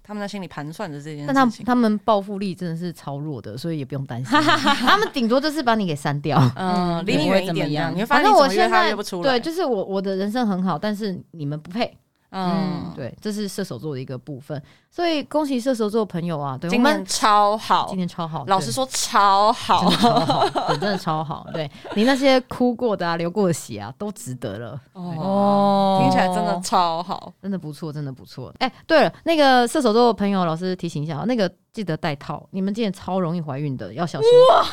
[0.04, 4.30] 嗯他们在心里盘算着这件事情，但他们他们报复力真的是超弱的，所以也不用担心。
[4.38, 8.06] 他们顶多就是把你给删掉，嗯，离你远一点。
[8.06, 11.96] 反正我现在对，就是我我的人生很好，但是你们不配。
[12.34, 14.60] 嗯，对，这是射手座的一个部分。
[14.90, 16.56] 所以恭喜射手座的朋友啊！
[16.60, 18.44] 对，今天超好，今天超好。
[18.46, 21.46] 老实说，超好，真的超好，对， 真的超好。
[21.52, 24.80] 对，你那些哭过的啊、流过的血啊，都值得了。
[24.92, 28.52] 哦，听起来真的超好，真的不错，真的不错。
[28.58, 32.46] 哎，对了，那个射手座的朋友，老师提醒一下，那个记得戴套。
[32.50, 34.28] 你们今天超容易怀孕的，要小心。
[34.50, 34.66] 哇哇，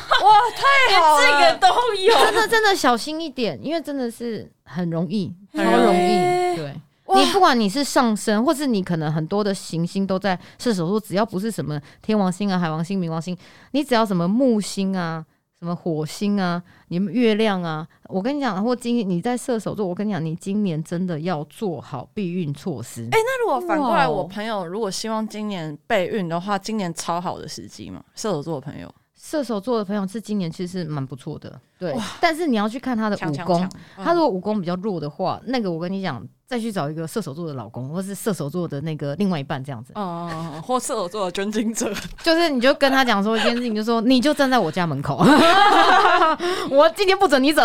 [0.56, 6.56] 太好了，这个都有，真的真的小心一点，因为真的是很容易，超容易。
[6.56, 6.80] 对。
[7.14, 13.36] 你不管你是上升，或是你可能很多的行星都在射手座，只要不是什么天王星啊、海王星、冥王星，
[13.72, 15.24] 你只要什么木星啊、
[15.60, 23.02] 什么火星啊、你们月亮啊，我跟你讲，或今你在射手座，我跟你讲，你今年真的要做好避孕措施。
[23.12, 28.02] 哎、欸，那如果反过来，我朋友如果希望今年备孕的话，今年超好的时机嘛？
[28.14, 28.92] 射手座的朋友。
[29.32, 31.96] 射手座的朋友是今年其实蛮不错的，对。
[32.20, 33.66] 但是你要去看他的武功，
[33.96, 39.94] 他如果武功比较弱的话，那个我跟你讲，再去找一个射手座的老公，或是射手座的那个另外一半这样子。
[39.94, 41.90] 哦，或射手座的捐精者，
[42.22, 45.16] 就是你就跟他讲说一件事情，就说你就站在我家门口，
[46.70, 47.62] 我今天不准你走，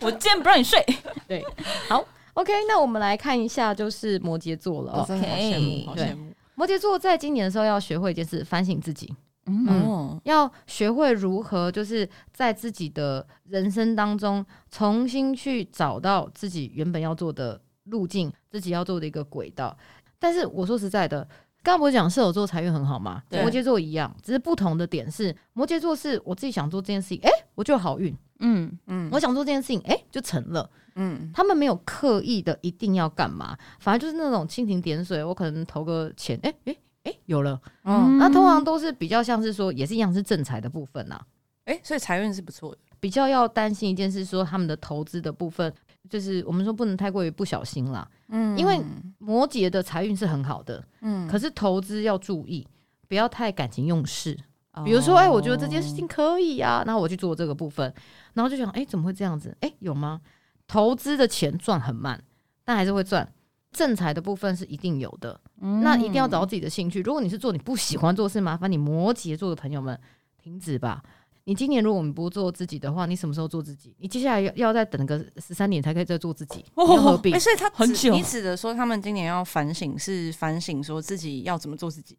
[0.00, 0.84] 我今天不让你睡。
[1.28, 1.46] 对，
[1.88, 5.04] 好，OK，那我们来看一下，就是摩羯座了。
[5.04, 6.32] OK，好羡慕，好羡慕。
[6.56, 9.14] 摩羯座在今年的时候要学会一件事，反省自己。
[9.50, 19.76] 嗯，要学会如何就是在自己的人生当中重新去找到自己原本要做的路径，自己要做的一个轨道。
[20.18, 21.22] 但是我说实在的，
[21.62, 23.22] 刚刚不是讲射手座财运很好吗？
[23.30, 28.16] 摩羯座一样，只是不同的点是，摩羯座是我自己想做这件事情，哎、欸，我就好运。
[28.40, 30.68] 嗯嗯，我想做这件事情，哎、欸，就成了。
[30.96, 36.76] 嗯，他们没有刻意的一定要干嘛，反而就是那种蜻蜓点水，我可能投个钱，哎、欸、哎。
[37.08, 41.26] 欸哎、欸，有了，嗯，那通常都是比较像是说，也是一样是正财的部分呐、啊，
[41.64, 42.78] 哎、欸，所以财运是不错的。
[43.00, 45.72] 比较要担心一件事，说他们的投资的部分，
[46.10, 48.80] 就是我们说不能太过于不小心啦，嗯，因为
[49.18, 52.66] 摩羯的财运是很好的，嗯，可是投资要注意，
[53.06, 54.36] 不要太感情用事。
[54.84, 57.92] 比如说，哎、欸，我觉得这件事情可以啊，那我去做这个部分，
[58.34, 59.48] 然后就想，哎、欸，怎么会这样子？
[59.60, 60.20] 哎、欸，有吗？
[60.68, 62.22] 投资的钱赚很慢，
[62.64, 63.28] 但还是会赚。
[63.72, 67.00] 正财的部分是一定有的，嗯、那一定要找到自己的兴趣。
[67.02, 69.98] 如果你是做你不喜欢做事，麻烦你摩羯座的朋友们
[70.42, 71.02] 停止吧。
[71.44, 73.94] 你今年如果我们不做自己的话，你什么时候做自己？
[73.98, 77.38] 你接下来要要再等个十三年才可以再做自己，你何必？
[77.38, 78.12] 所以他很久。
[78.12, 82.18] 你指的说他们今年要反省，是反省说自己要怎么做自己？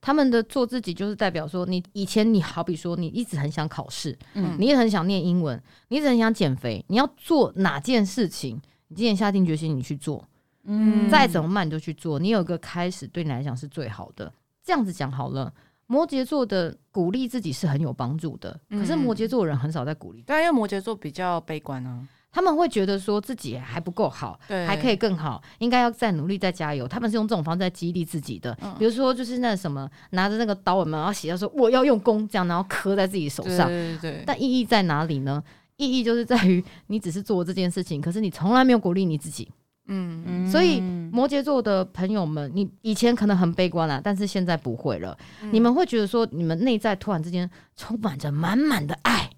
[0.00, 8.58] 他们的做自己就是代表说，你以前你好比说你一直很想考试，嗯，你也很想念英文，你一直很想减肥，你要做哪件事情？
[8.88, 10.26] 你今年下定决心，你去做。
[10.64, 14.32] 嗯，再怎么慢你就去做，你有个开始对你来讲是最好的。
[14.62, 15.52] 这样子讲好了，
[15.86, 20.22] 摩羯座的鼓励自己是很有帮助的，可是摩羯座的人很少在鼓励。
[20.22, 26.86] 对，因为摩羯座比较悲观啊，他们会觉得说自己还不够好，对，还可以更好，应该要再努力再加油。
[26.86, 33.66] 他们是用这种方式在激励自己的，比如说就是那什么拿着那个刀，然后写到说我要用功，这样然后刻在自己手上。
[33.66, 34.24] 对对对。
[34.26, 35.42] 但意义在哪里呢？
[35.76, 39.50] 意义就是在于你只是做这件事情，可是你从来没有鼓励你自己。
[39.92, 45.16] 嗯，所以摩羯座的朋友们，你以前可能很悲观啦，但是现在不会了。
[45.42, 49.28] 嗯、你们会觉得说，你们内在突然之间充满着满满的爱，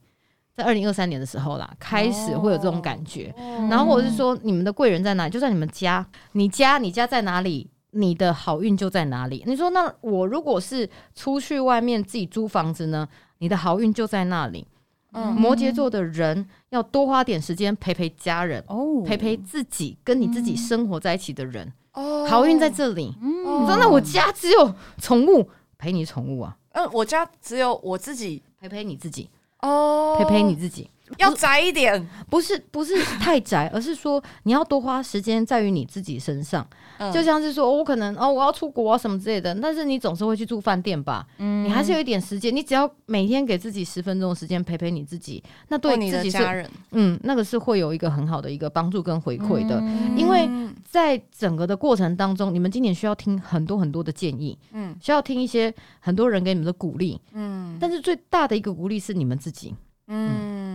[0.54, 3.34] 在二零二三年的时候啦，开始会有这种感觉。
[3.38, 5.30] 哦、然后或者是说，你们的贵人在哪里？
[5.30, 9.42] 就在你们家，你家你家在哪里，你的好运就在哪里。
[9.46, 13.08] 你说，那我如果是出去外面自己租房子呢？
[13.38, 14.66] 你的好运就在那里。
[15.12, 23.14] 嗯，摩羯座的人要多花点时间陪陪家人，哦，陪陪自己跟你自己生活在一起的人，哦，好运在这里。
[23.20, 26.56] 嗯，你说那我家只有宠物，陪你宠物啊？
[26.72, 29.28] 嗯，我家只有我自己，陪陪你自己，
[29.60, 30.88] 哦，陪陪你自己。
[31.18, 36.66] 要宅一点，不是不是太宅，而是说你要多花时间在于你自己身上。
[36.98, 41.26] 嗯、就像是说，我可能哦，我要出国啊什么之类的，但是你总是会去住饭店吧？
[41.38, 49.78] 嗯，你还是有一点时间，你只要每天给自己十分钟的时间陪陪你自己，那对你自己家人，嗯，那个是会有一个很好的一个帮助跟回馈的。
[49.80, 50.48] 嗯、因为
[50.84, 59.74] 在整个的过程当中，你们今年需要听很多很多的建议，嗯，需要听一些很多人给你们的鼓励，嗯，但是最大的一个鼓励是你们自己。
[60.08, 60.71] 嗯嗯，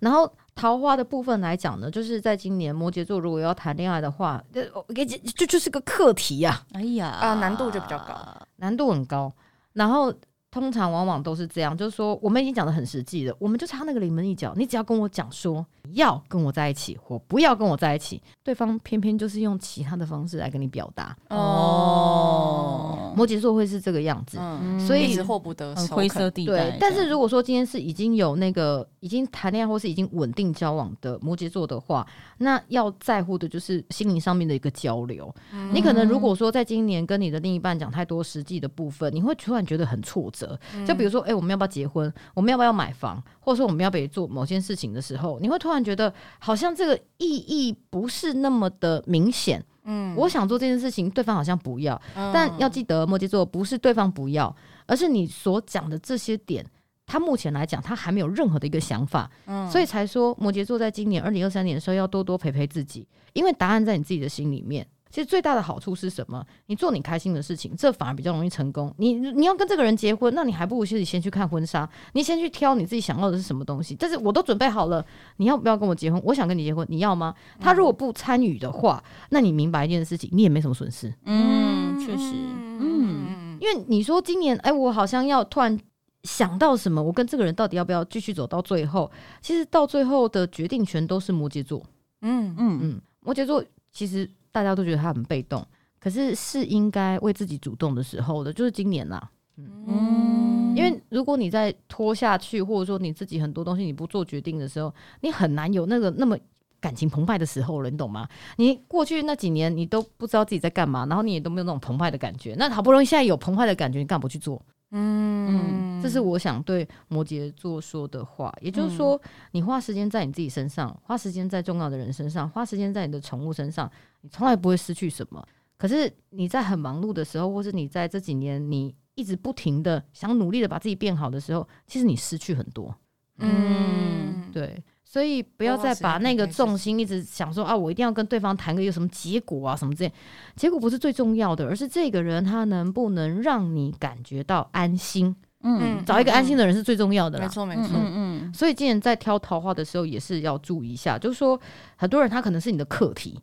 [0.00, 4.62] 然后桃花的部分来讲呢，就是在今年摩羯座如果要谈恋爱的话，就
[4.94, 6.60] 给就就就是个课题呀。
[6.72, 8.14] 哎呀啊，难度就比较高，
[8.56, 9.32] 难度很高。
[9.74, 10.12] 然后
[10.50, 21.16] 通常往往都是这样，就是说我们已经讲的很实际了，我们就差那个临门一脚，你只要跟我讲说你要跟我在一起，或不要跟我在一起，对方偏偏就是用其他的方式来跟你表达。
[21.28, 26.70] 哦，摩羯座会是这个样子，嗯，所以一直获不得手，灰色地带。
[26.70, 32.06] 对，但是如果说今天是已经有那个已经谈恋爱或是已经稳定交往的摩羯座的话，
[32.38, 35.34] 那要在乎的就是心灵上面的一个交流。
[35.52, 40.58] 嗯、你可能如果说在今年跟你的另一半讲太多实际的部分，你会突然觉得很挫折。
[40.86, 42.12] 就比如说，哎、欸，我们要不要结婚？
[42.34, 43.22] 我们要不要买房？
[43.44, 49.62] 或者说我们要不要做某件事情的时候，你会突然觉得好像这个意义不是那么的明显。
[49.84, 52.00] 嗯，我想做这件事情，对方好像不要。
[52.14, 54.54] 嗯、但要记得，摩羯座不是对方不要，
[54.86, 56.64] 而是你所讲的这些点，
[57.04, 59.28] 他目前来讲他还没有任何的一个想法。
[59.46, 64.86] 嗯，所以才说摩羯座在今年二零二三年的时候要多多陪陪自己，因为答案在你自己的心里面。
[65.12, 66.42] 其实最大的好处是什么？
[66.66, 68.92] 你做你开心的事情，这反而比较容易成功。
[68.96, 73.94] 你你要跟这个人结婚，那你还不如自己先去看婚纱，你先去挑你自己想要的是什么东西。
[73.94, 75.04] 但是我都准备好了，
[75.36, 76.18] 你要不要跟我结婚？
[76.24, 77.34] 我想跟你结婚，你要吗？
[77.60, 81.12] 他如果不参与的话，那你明白一件事情，你也没什么损失。
[81.26, 82.32] 嗯，确实，
[82.80, 85.78] 嗯，因为你说今年，哎，我好像要突然
[86.22, 89.10] 想到什么，我跟这个人到底要不要继续走到最后？
[89.42, 91.84] 其实到最后的决定权都是摩羯座。
[92.22, 94.26] 嗯嗯嗯，摩羯座其实。
[94.52, 95.66] 大家都觉得他很被动，
[95.98, 99.30] 可是是应该为自己主动的时候的，就是今年啦。
[99.56, 106.36] 嗯，因为如果你在拖下去，或者说你自己很多东西你不做决定的时候，你很难有那个那么
[106.80, 108.26] 感情澎湃的时候了，你懂吗？
[108.56, 114.60] 你过去那几年你都不知道自己在干嘛，然后你也都没有那种澎湃的感觉，那好不容易现在有澎湃的感觉，你干嘛不去做？
[114.94, 118.54] 嗯，这是我想对摩羯座说的话。
[118.60, 119.20] 也就是说，
[119.52, 123.90] 你花时间在你自己身上，花时间在重要的人身上，花时间在你的宠物身上，
[124.22, 125.46] 你从来不会失去什么。
[125.76, 132.94] 可是你在很忙碌的时候，或是你在这几年你一直不停的想努力的把自己变好的时候，其实你失去很多。
[133.38, 134.82] 嗯，对。
[135.04, 140.12] 所以不要再把那个重心一直想说啊，我一定要跟对方谈个有什么结果啊什么之类，
[140.56, 145.36] 结果不是最重要的，而是这个人他能不能让你感觉到安心。
[145.64, 147.44] 嗯，找一个安心的人是最重要的啦。
[147.44, 147.90] 没错没错。
[147.92, 148.12] 嗯
[148.46, 148.54] 嗯。
[148.54, 151.60] 所以今年在挑桃花的时候也是要注意一下，就是说
[151.96, 153.38] 很多人他可能是你的课题，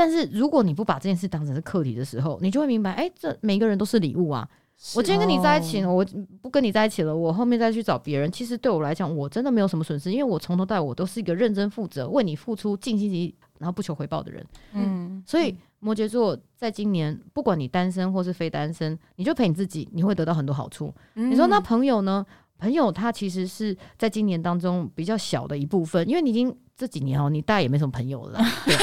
[0.00, 4.48] 但是如果你不把这件事当成是课题的时候，你就会明白，哎，这每个人都是礼物啊。
[4.96, 6.02] 我今天跟你在一起，我
[6.40, 8.32] 不跟你在一起了，我后面再去找别人。
[8.32, 14.42] 其实对我来讲，我真的没有什么损失，因为我从头到尾我都是一个认真负责、为你付出尽心尽然后不求回报的人。
[14.72, 20.90] 嗯，所以摩羯座在今年，不管你单身或是非单身，你就陪你自己，你会得到很多好处。
[21.16, 22.24] 嗯，你说那朋友呢？
[22.58, 28.40] 朋友他其实是在今年当中比较小的一部分，因为你已经这几年哦，你大概也没什么朋友了。
[28.64, 28.74] 对。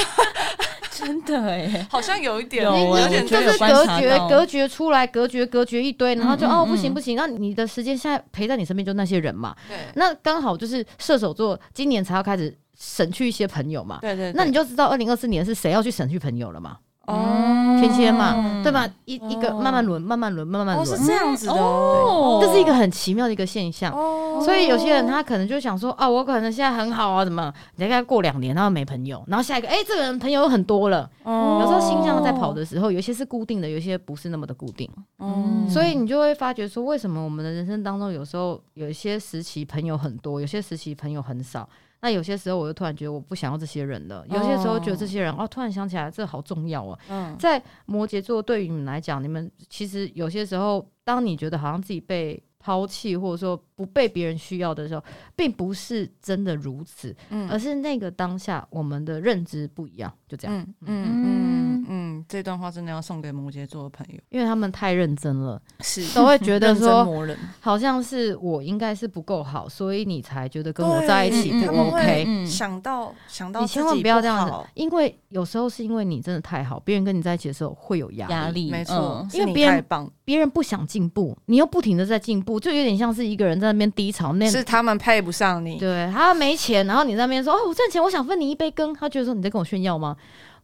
[0.98, 9.54] 真的哎，好像有一点，有有点就是隔绝，隔绝出来，隔绝，隔绝一堆，然后就哦，不行不行，那你的时间现在陪在你身边就那些人嘛。
[9.68, 13.98] 对，那刚好就是射手座今年才要开始省去一些朋友嘛。
[14.00, 16.78] 对对，那你就知道二零二四年是谁要去省去朋友了嘛。
[17.06, 18.86] 哦，天蝎嘛，对吧？
[19.06, 22.38] 一一个慢慢轮，慢慢轮，慢慢轮，是这样子的哦。
[22.42, 23.94] 这是一个很奇妙的一个现象。
[23.94, 27.52] 哦，所以有些人他可能就想说，啊，我可能现在很好啊，怎么？
[27.76, 31.10] 你大概过两年，然后没朋友，然后下一个，哎，这个人朋友有很多了。
[31.22, 34.90] 哦，有时候星象在跑的时候，有些是固定的，有些不是那么的固定。
[35.18, 41.68] 哦，所以你就会发觉说，为什么我们的人生当中，有时候有一些时期朋友很多，有些时期朋友很少。
[42.00, 44.24] 那有些时候，我就突然觉得我不想要这些人了。
[44.30, 46.96] 有些时候觉得这些人，哦，突然想起来，这好重要哦。
[47.10, 55.02] 嗯，在摩羯座对于你们来讲，你们其实有些时候，当你觉得好像自己被抛弃，或者说不被别人需要的时候，
[55.36, 60.56] 并不是真的如此，嗯，而是那个当下我们的认知不一样，就这样。
[60.56, 61.24] 嗯嗯。
[61.24, 66.04] 嗯嗯，这段话真的要送给摩羯座的朋友，因为他们太认真了，是。
[66.14, 67.08] 都会觉得说，
[67.60, 72.44] 好像是我应该是不够好，所以你才觉得跟我在一起不 OK。
[72.44, 80.10] 想到想到，你千万不要这样子，因为有时候是因为你真的太好，别人跟你在一起的时候会有压压力，没错，因为别人棒。
[80.24, 90.14] 别人不想进步，你又不停的在进步，就有点像是一个人在那边低潮，那是他们配不上你，对，他没钱，然后你在那边说哦，我赚钱，我想分你一杯羹，他觉得说你在跟我炫耀吗？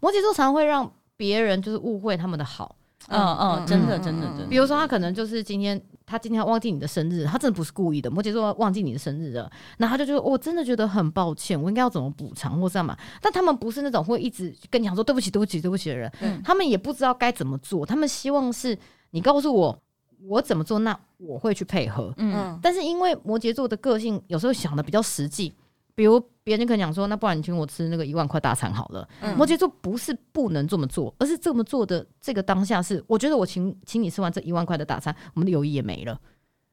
[0.00, 2.76] 摩羯座常会让别人就是误会他们的好，
[3.08, 4.46] 嗯嗯，真的真的真的。
[4.46, 8.10] 比如说他可能就是今天他今天忘记你的生日，他真的不是故意的。
[8.10, 12.96] 摩羯座忘记你的生日了，那他就觉得我真的觉得很抱歉，我应该要怎么补偿或干嘛？
[13.22, 18.76] 但他们不是那种会一直跟你讲说对不起对不起对不起的人，嗯，他们也不知道该怎么做，他们希望是
[19.10, 19.78] 你告诉我
[20.26, 22.58] 我怎么做，那我会去配合，嗯。
[22.60, 25.54] 但是因为摩羯座的个性有时候想的比较实际。
[25.94, 29.08] 比如别人可能讲说，那不然你请我吃那个一万块大餐好了。
[29.20, 36.20] 嗯、摩羯座不是不能这么做，而是这么做的这个当下是，我觉得我请请你吃完这一万块的大餐，我们的友谊也没了。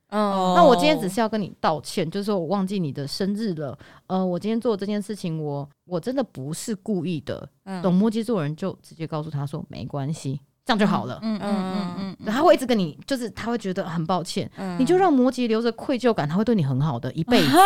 [0.08, 3.78] 嗯，那我今天只是要跟你道歉，就是说我忘记你的生日了。
[4.08, 7.48] 呃，我今天做这件事情，我我真的不是故意的。
[7.64, 11.20] 嗯懂摩羯座人就直接告诉他说没关系，这样就好了。
[11.22, 17.52] 嗯嗯嗯嗯嗯，他会一直跟你，就是他会觉得很抱歉，嗯你就让摩羯留着愧疚感，他会对你很好的一辈子。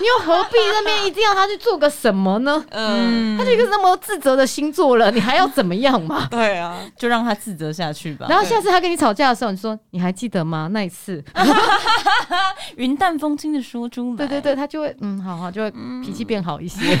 [0.00, 2.64] 你又何必那边一定要他去做个什么呢？
[2.70, 6.26] 嗯，他就一个那么自责的星座了，你还要怎么样嘛？
[6.30, 8.26] 对啊，就让他自责下去吧。
[8.28, 10.68] 然后下次他跟你吵架的时候，你说你还记得吗？
[10.70, 11.24] 那一次，
[12.76, 15.70] 云淡风轻的说出来，对对对，他就会嗯，好好，就会
[16.04, 16.96] 脾气变好一些。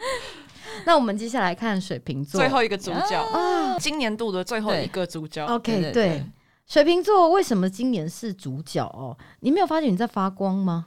[0.86, 5.44] 那我们接下来看水瓶座，最后一个主角，啊今年度的最后一个主角。
[5.46, 6.24] ，OK，对
[6.66, 9.16] 水瓶座为什么今年是主角哦？
[9.40, 10.86] 你没有发现你在发光吗？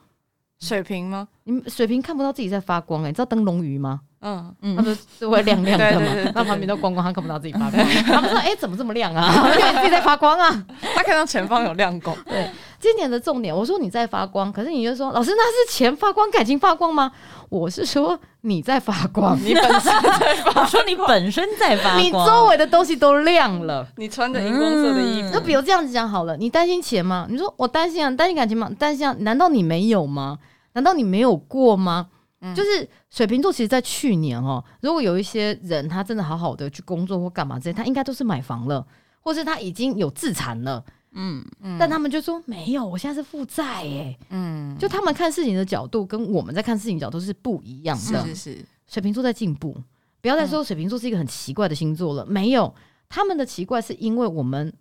[0.60, 1.28] 水瓶吗？
[1.44, 4.00] 你水瓶看不到自己在发光哎、你知道灯笼鱼吗？
[4.22, 6.00] 嗯，嗯它不是是会亮亮的？
[6.00, 7.86] 嘛那旁边都光光，他看不到自己发光。
[8.08, 9.52] 他们说：“哎、怎么这么亮啊？
[9.54, 10.66] 因为你自己在发光啊。
[10.96, 12.50] 他看到前方有亮光，”对，
[12.80, 17.12] 今年的重点，我说你在发光，可是你就说：“老师，那是钱发光，感情发光吗？”
[17.54, 23.88] 我是说你在发光， 你本身在发我发，说你本身在发光，你周围的东西都亮了。
[23.98, 27.28] 你穿着荧光色的衣嗯服那，比如这样子讲好了，你担心钱吗？
[27.30, 28.72] 你说我担心啊，你担心感情吗？
[28.80, 29.16] 担心啊？
[29.20, 30.40] 难道你没有吗？
[30.74, 32.08] 难道你没有过吗？
[32.42, 38.84] 嗯就是水瓶座，其实，在去年哦，如果有一些人他真的好好的去工作或干嘛之类，他应该都是买房了，
[39.22, 40.84] 或是他已经有自产了，
[41.14, 44.18] 嗯，嗯但他们就说没有，我现在是负债耶。
[44.30, 48.26] 嗯，就他们看事情的角度跟我们在看事情角度是不一样的。
[48.26, 49.76] 是是是，水瓶座在进步，
[50.22, 52.74] 不要再说水瓶座是一个很奇怪的星座了，没有，
[53.10, 54.74] 他们的奇怪是因为我们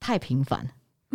[0.00, 0.68] 太平凡。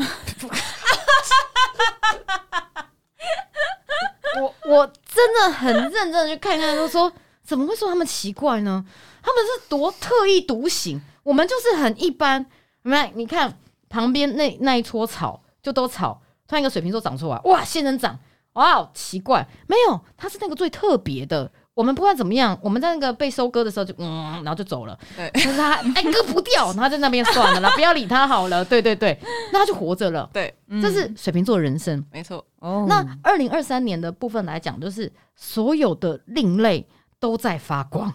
[4.41, 7.11] 我我真的很认真的去看看，都说
[7.43, 8.85] 怎么会说他们奇怪呢？
[9.21, 12.45] 他们是多特立独行，我们就是很一般。
[12.83, 13.57] 你看，你看
[13.89, 18.17] 旁边那那一撮草，就都草，突然一个水瓶座长出来，哇，仙人掌，
[18.53, 21.51] 哇，好奇怪，没有，它是那个最特别的。
[21.75, 24.99] 我们不管怎么样，我们在那个被收割的时候就嗯，然后就走了。
[25.15, 28.65] 对但是他哎割不掉，然后他在那边算了啦， 不要理他好了。
[28.65, 29.17] 对对对，
[29.53, 30.29] 那他就活着了。
[30.33, 32.05] 对，这是水瓶座的人生。
[32.11, 36.85] 没错，哦那二零二三年的部分来讲，就是所有的另类
[37.17, 38.13] 都在发光，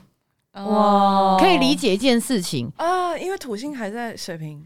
[0.52, 2.70] 哇可以理解一件事情。
[2.76, 4.62] 啊，因为土星还在水瓶，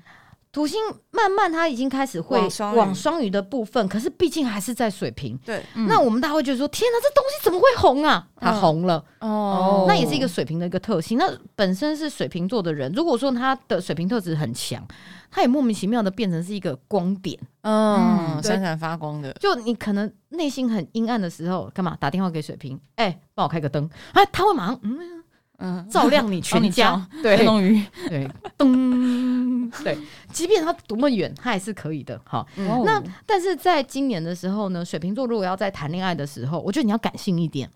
[0.50, 0.80] 土星
[1.10, 2.40] 慢慢它已经开始会
[2.74, 5.38] 往双鱼的部分，可是毕竟还是在水平。
[5.44, 8.26] 对，嗯那我们大家会觉得说：天哪，这东西怎么会红啊？
[8.40, 9.04] 它嗯红了。
[9.20, 11.18] 哦那也是一个水瓶的一个特性。
[11.18, 14.86] 那本身是水瓶座的人，如果说他的水瓶特质很强，
[15.30, 17.38] 他也莫名其妙的变成是一个光点。
[17.62, 22.80] 嗯，闪闪发光的，就你可能内心很阴暗的时候，干嘛打电话给水瓶？
[22.96, 25.17] 哎、帮我开个灯，哎，他会马上嗯
[25.58, 26.94] 嗯，照亮你全家。
[27.10, 29.98] 灯对笼鱼，对，咚， 对，
[30.32, 32.20] 即便他多么远，他也是可以的。
[32.24, 37.68] 好，嗯那但是在今年的时候呢，水瓶座如果要在谈恋爱的时候，我觉得你要感性一点。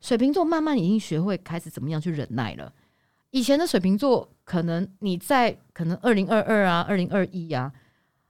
[0.00, 2.72] 水瓶座慢慢已经学会开始怎么样去忍耐了。
[3.30, 7.72] 以前的水瓶座，可能你在可能二零二二啊、二零二一啊，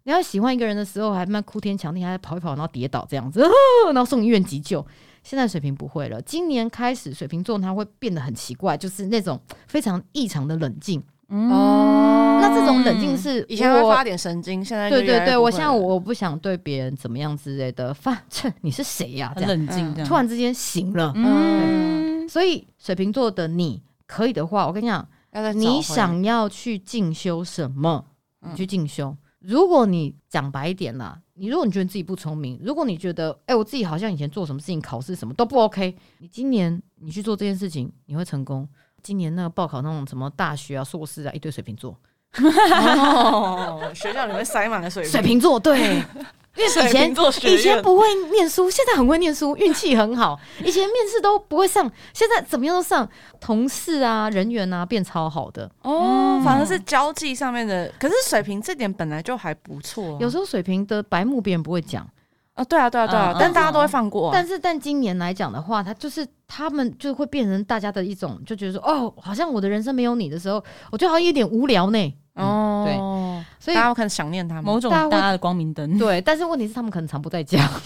[0.05, 3.40] 你要喜欢一个人的时候，还蛮哭天抢地，还跑一跑，然后跌倒这样子，
[3.92, 4.86] 然后送医院急救。
[5.22, 11.02] 现在水瓶不会了，今年开始水瓶座他会变得很奇怪，就是那种非常异常的冷静。
[11.28, 21.12] 哦那这种冷静是以前会我发点神经，现在就对对对，我现在我不想对别人怎么样之类的，反正你是谁呀、这很样冷静突然之间醒了。
[21.14, 25.08] 嗯，所以水瓶座的你可以的话，我跟你讲，
[25.54, 28.04] 你想要去进修什么，
[28.54, 29.16] 去进修。
[29.45, 38.68] 如果你讲白一点啦，你如果你觉得自己不聪明，如果你觉得哎、我自己好像以前做什么事情、考试什么都不 OK，你今年你去做这件事情，你会成功。
[39.03, 41.99] 今年那个报考那种什么大学啊、硕士啊，一堆水瓶座，
[42.38, 46.01] 哦，学校里面塞满了水水瓶座对。
[46.57, 47.14] 因为以前
[47.50, 50.38] 以前不会念书，现在很会念书， 运气很好。
[50.62, 53.09] 以前面试都不会上，现在怎么样都上。
[53.40, 55.64] 同事啊、人员啊变超好的。
[55.82, 60.16] 哦，嗯反而是交际上面的，可是水平这点本来就还不错啊。
[60.20, 62.07] 有时候水平的白目别人不会讲，
[62.55, 64.30] 啊，对啊，对啊，对啊嗯，但大家都会放过啊。
[64.32, 72.14] 但是但今年来讲的话，他就是他们就会变成大家的一种，就觉得说哦，好像我的人生没有你的时候，我觉得好像有点无聊呢。
[72.34, 74.64] 哦，对对，所以大家可能想念他们。
[74.64, 77.70] 某种大家的光明灯，对，但是问题是他们可能常不在家。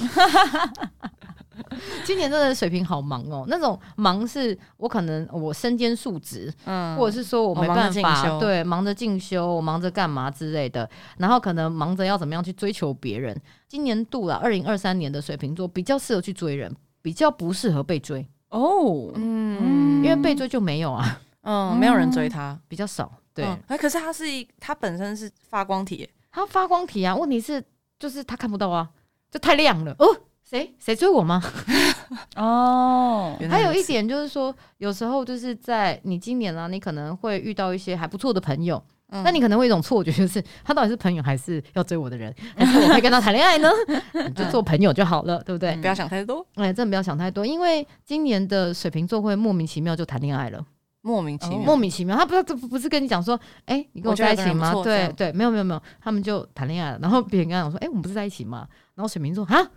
[2.04, 13.38] 今年真的水瓶好忙哦，那种忙是我可能我身兼数职，嗯或者是说我没忙着进办法，修对，忙着进修，我忙着干嘛之类的，然后可能忙着要怎么样去追求别人。
[13.68, 22.58] 今年度了，二零二三年的水瓶座比较适合去追人，比较不适合被追，哦，嗯因为被追就没有啊，嗯，没有人追他。
[22.68, 23.10] 比较少。
[23.36, 27.62] 对，哎、嗯，可是它是一，它本身是发光体，它发光体啊，问题是
[27.98, 28.88] 就是它看不到啊，
[29.30, 30.06] 就太亮了哦。
[30.48, 31.42] 谁谁追我吗？
[32.36, 43.68] 哦，还有一点就是说，有时候就是在你今年啊，你可能会遇到一些还不错的朋友，那、嗯、你可能会有一种错觉，就是他到底是朋友还是要追我的人，还是我会跟他谈恋爱呢？
[44.12, 45.74] 你 就做朋友就好了，对不对？
[45.78, 50.64] 不要想太多，哎，真的不要想太多，因为今年的水瓶座会莫名其妙就谈恋爱了。
[51.06, 54.74] 莫名其妙，莫名其妙，他不是不是跟你讲说，哎、欸，你跟我在一起吗？
[54.82, 56.98] 对对，没有没有没有，他们就谈恋爱了。
[57.00, 58.66] 然后别人跟他讲说，哎、欸，我们不是在一起吗？
[58.96, 59.70] 然后水瓶座啊，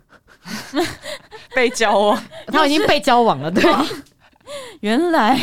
[1.54, 3.48] 被交往， 他已经被交往了。
[3.48, 3.62] 对，
[4.80, 5.40] 原来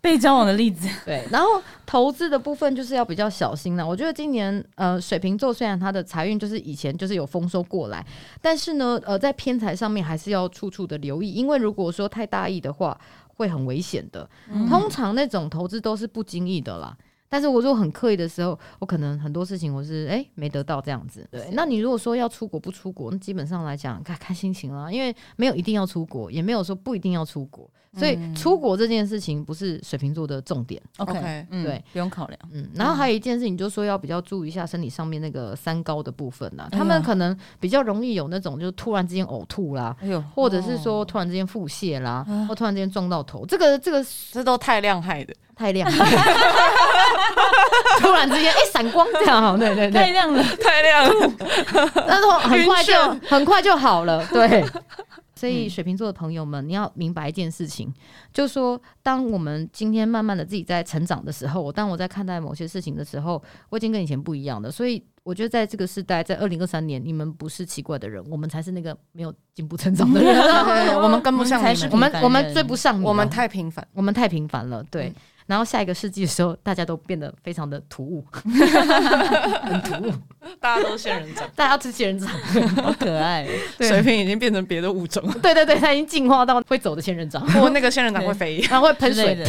[0.00, 0.88] 被交往的例子。
[1.06, 3.86] 对，然后投资的部分就是要比较小心了。
[3.86, 8.04] 我觉得今年呃，水瓶座虽然他的财运就是以前就是有丰收过来，
[8.42, 12.98] 但是呢，呃，在偏财上面还是要处处的留意，因为如果说太大意的话。
[13.38, 14.28] 会很危险的，
[14.68, 16.94] 通常那种投资都是不经意的啦。
[17.30, 21.26] 但是我如果很刻意的时候，我可能很多事情我是哎、欸、没得到这样子。
[21.30, 27.70] 对，那你如果说要出国不出国，那基本上来讲看看心情啦，因为没有一定要出国，也没有说不一定要出国。
[27.96, 30.80] 所以出国这件事情不是水瓶座的重点。
[30.98, 32.38] OK，对，嗯、不用考量。
[32.52, 36.68] 嗯，然后还有一件事情，就是说要比较注意一下身体上面那个三高的部分啦。
[36.70, 46.06] 他们可能比较容易有那种，就突然之间呕吐啦，哎呦，或者是说突然之间腹泻啦，或突然之间撞到头，这个这个这都太亮害的，太亮了。
[48.00, 51.32] 突然之间，哎，闪光这样，对对对，太亮了，太亮了，
[52.06, 52.94] 但是很快就
[53.28, 54.64] 很快就好了，对。
[55.38, 57.92] 所以水瓶座的朋友们，你要明白一件事情，
[58.32, 64.70] 就是说，当我们今天慢慢的自己在成长的时候，我当我在看待某些事情的时候，我已经跟以前不一样了。
[64.70, 70.36] 所以我觉得，在这个时代，在二零二三年，你们不是奇怪的人，我们才是那个没有进步成长的人。
[71.00, 74.82] 我们跟不上你们，我们我们追不上你，我们太平凡，我们太平凡了。
[74.90, 75.12] 对。
[75.48, 80.12] 然后下一个世纪的时候，大家都变得非常的突兀，很突兀，
[80.60, 82.28] 大家都仙人掌，大家要吃仙人掌，
[82.84, 83.48] 好可爱。
[83.80, 85.26] 水瓶已经变成别的物种。
[85.26, 89.34] 了，对对对，它已经进化到会走的仙人掌，或那个仙人掌会飞，然后会喷水。
[89.34, 89.46] 的，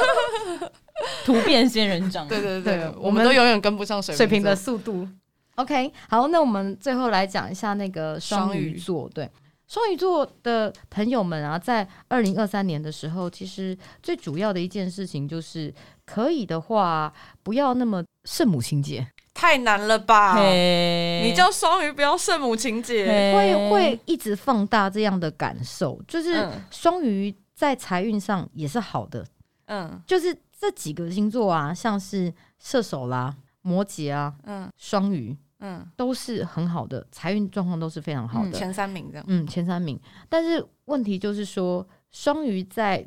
[1.24, 2.28] 突变仙人掌。
[2.28, 5.08] 对对对，我们都永远跟不上水水瓶的速度。
[5.54, 9.28] OK，好，那我们最后来讲一下那个双鱼座，对。
[9.70, 15.72] 双鱼座的朋友们啊，在二零二三年的时候，其实最主要的一件事情就是，
[16.04, 17.12] 可以的话，
[17.44, 20.42] 不要那么圣母情节，太难了吧？
[20.42, 26.02] 你叫双鱼不要圣母情节，会会一直放大这样的感受。
[26.08, 29.24] 就是双鱼在财运上也是好的，
[29.66, 35.38] 嗯，就是这几个星座啊，像是射手啦、摩羯啊，嗯，双鱼。
[35.62, 39.24] 嗯，都是很好的，财运状况都是非常好的，前三名这样。
[39.28, 40.00] 嗯，前三名。
[40.26, 43.06] 但是问题就是说，双鱼在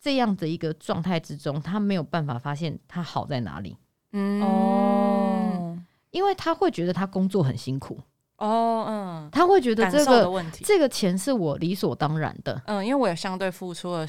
[0.00, 3.76] 这样的一个状态之中，他没有办法发现他好在哪里。
[4.12, 5.78] 嗯哦，
[6.10, 7.98] 因为他会觉得他工作很辛苦。
[8.38, 12.62] 哦，嗯，他会觉得这个问题，这个钱是我理所当然的。
[12.64, 14.06] 嗯，因为我也相对付出了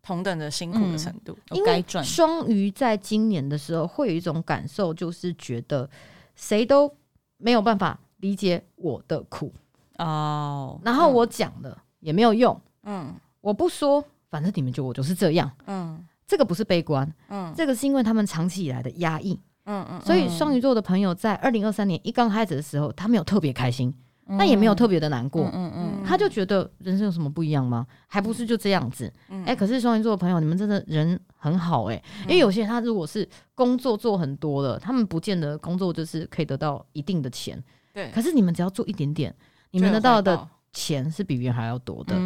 [0.00, 5.90] 同等的辛苦的程度，因为双鱼在今年的时候会有一种感受，就是觉得
[6.36, 6.88] 谁都。
[7.36, 9.52] 没有办法理解我的苦。
[9.98, 23.94] 哦，然后我讲了也没有用，嗯，我不说，反正你们就我就是这样，嗯，这个不是悲观，嗯，这个是因为他们长期以来的压抑，嗯嗯，所以双鱼座的朋友在二零二三年一刚开始的时候，他没有特别开心。
[24.28, 27.86] 那也没有特别的难过，嗯嗯，嗯，他就觉得人生有什么不一样吗？
[28.08, 29.12] 还不是就这样子，
[29.44, 37.62] 哎、可是双鱼座的朋友，你们真的人很好哎、欸，因为有些人他如果是工作做很多了，他们不见得工作就是可以得到一定的钱，
[37.94, 39.32] 对，可是你们只要做一点点，
[39.70, 42.16] 你们得到的钱是比别人还要多的。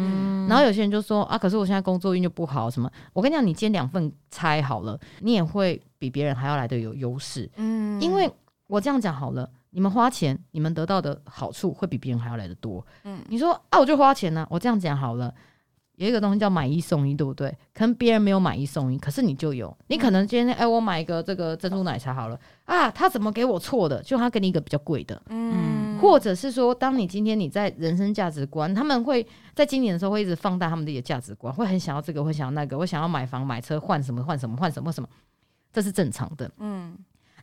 [0.47, 2.91] 然后有些人就说啊，可是我现在工作运就不好，什么？
[3.13, 8.27] 我跟你讲，你兼两份差好了，你也会比别人还要来的有优势，嗯，因为
[8.65, 9.47] 我这样讲好了。
[9.71, 12.85] 你们花钱，你们得到的好处会比别人还要来得多。
[13.03, 14.47] 嗯，你说啊，我就花钱呢、啊。
[14.49, 15.33] 我这样讲好了，
[15.95, 17.49] 有一个东西叫买一送一，对不对？
[17.73, 19.75] 可能别人没有买一送一，可是你就有。
[19.87, 24.01] 你可能今天哎，我买一个这个珍珠奶茶好了啊，他怎么给我错的？
[24.03, 25.21] 就他给你一个比较贵的。
[25.29, 35.07] 嗯，或者是说，当你今天你在人生价值观，他们会在今年的时候会一直放大他们的一个价值观，会很想要这个，会想要那个，会想要买房买车换什么换什么换什么什么，
[35.71, 36.49] 这是正常的。
[36.57, 36.80] 嗯。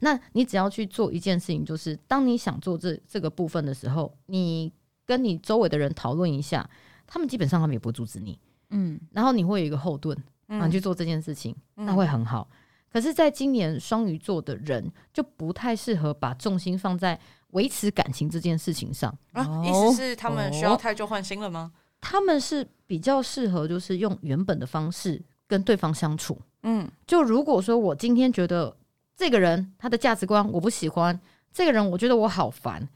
[0.00, 4.72] 那你只要去做一件事情，就是当你想做这这个部分的时候，你
[5.06, 6.68] 跟你周围的人讨论一下，
[7.06, 8.38] 他们基本上他们也不阻止你，
[8.70, 12.48] 嗯，然后你会有一个后盾，啊，你去做这件事情，嗯，那会很好。
[12.92, 17.18] 可是，在今年双鱼座的人就不太适合把重心放在
[17.50, 19.62] 维持感情这件事情上啊。
[19.64, 21.72] 意思是他们需要太旧换新了吗？
[22.00, 28.76] 他们是比较适合就是用原本的方式跟对方相处，嗯，就如果说我今天觉得。
[29.18, 31.20] 这个人他的价值观我不喜欢，
[31.52, 32.88] 这个人我觉得我好烦，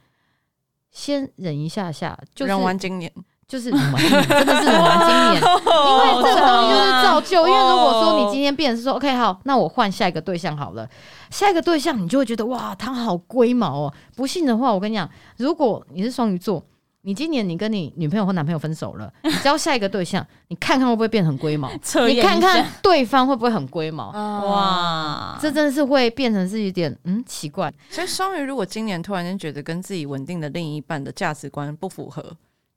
[0.90, 3.12] 先忍一下下，就是忍完今年。
[3.48, 7.46] 就是真的是忍完今年， 因为这个东西就是造就。
[7.46, 10.88] 因为如果说你今天变成是说 OK 好，那我换下一个对象好了，
[11.28, 13.92] 下一个对象你就会觉得哇，他好龟毛哦。
[14.16, 15.06] 不信的话，我跟你讲，
[15.36, 16.64] 如果你是双鱼座，
[17.02, 21.68] 你今年你跟你女朋友或男朋友分手了， 你交下一个对象，你看看会不会变很龟毛？
[22.08, 24.10] 你看看对方会不会很龟毛？
[24.12, 27.72] 哇，这真的是会变成是一点嗯奇怪。
[27.90, 32.24] 所以双鱼如果今年突然间觉得跟自己稳定的另一半的价值观不符合。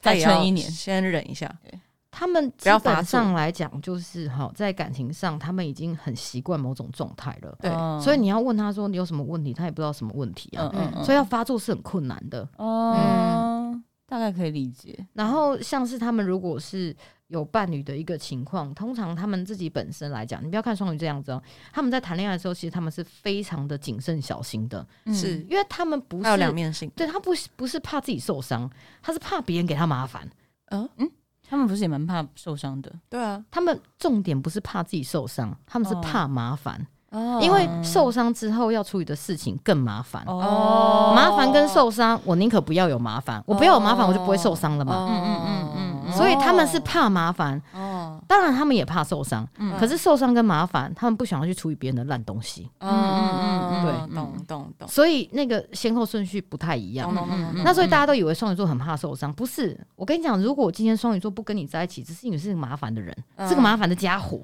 [0.01, 1.51] 再撑一年，先忍一下。
[2.11, 7.57] 他们基本上来讲，就是哈，在感情上，他们已经很习惯某种状态了。
[7.59, 10.69] 对，所以你要问他说你有什么问题，他也不知道什么问题啊。
[10.75, 11.03] 嗯嗯。
[11.03, 12.47] 所以要发作是很困难的。
[12.57, 15.07] 哦，大概可以理解。
[15.13, 16.95] 然后像是他们如果是
[17.27, 21.41] 有伴侣的一个情况，通常他们自己本身来讲，你不要看双鱼这样子哦，
[21.71, 24.85] 他们在谈恋爱的时候，其实他们是非常的谨慎小心的。
[25.07, 28.69] 是因为他们不是有两面性，对他不是不是怕自己受伤，
[29.01, 30.29] 他是怕别人给他麻烦。
[30.67, 31.11] 嗯嗯。
[31.47, 32.91] 他们不是也蛮怕受伤的？
[33.07, 36.87] 对啊，他们重点不是怕自己受伤，他们是怕麻烦。
[37.15, 40.21] 哦，因为受伤之后要处理的事情更麻烦。
[40.27, 45.07] 哦，麻烦跟受伤，我宁可不要有麻烦，我不要有麻烦，我就不会受伤了嘛。
[45.07, 45.64] 嗯嗯嗯嗯，
[46.15, 47.61] 所以他们是怕麻烦。
[47.73, 49.47] 哦当然，他们也怕受伤，
[49.79, 52.69] 可是受伤跟麻烦，他们不想要去处理别人的烂东西。
[52.79, 54.87] 嗯嗯嗯，对，懂懂懂。
[54.87, 57.13] 所以那个先后顺序不太一样。
[57.63, 59.79] 那所以大家都以为双鱼座很怕受伤，不是？
[59.95, 63.15] 我跟你讲，如果今天双鱼座不跟你在一起，只是因为是个麻烦的人，
[63.47, 64.41] 是个麻烦的家伙。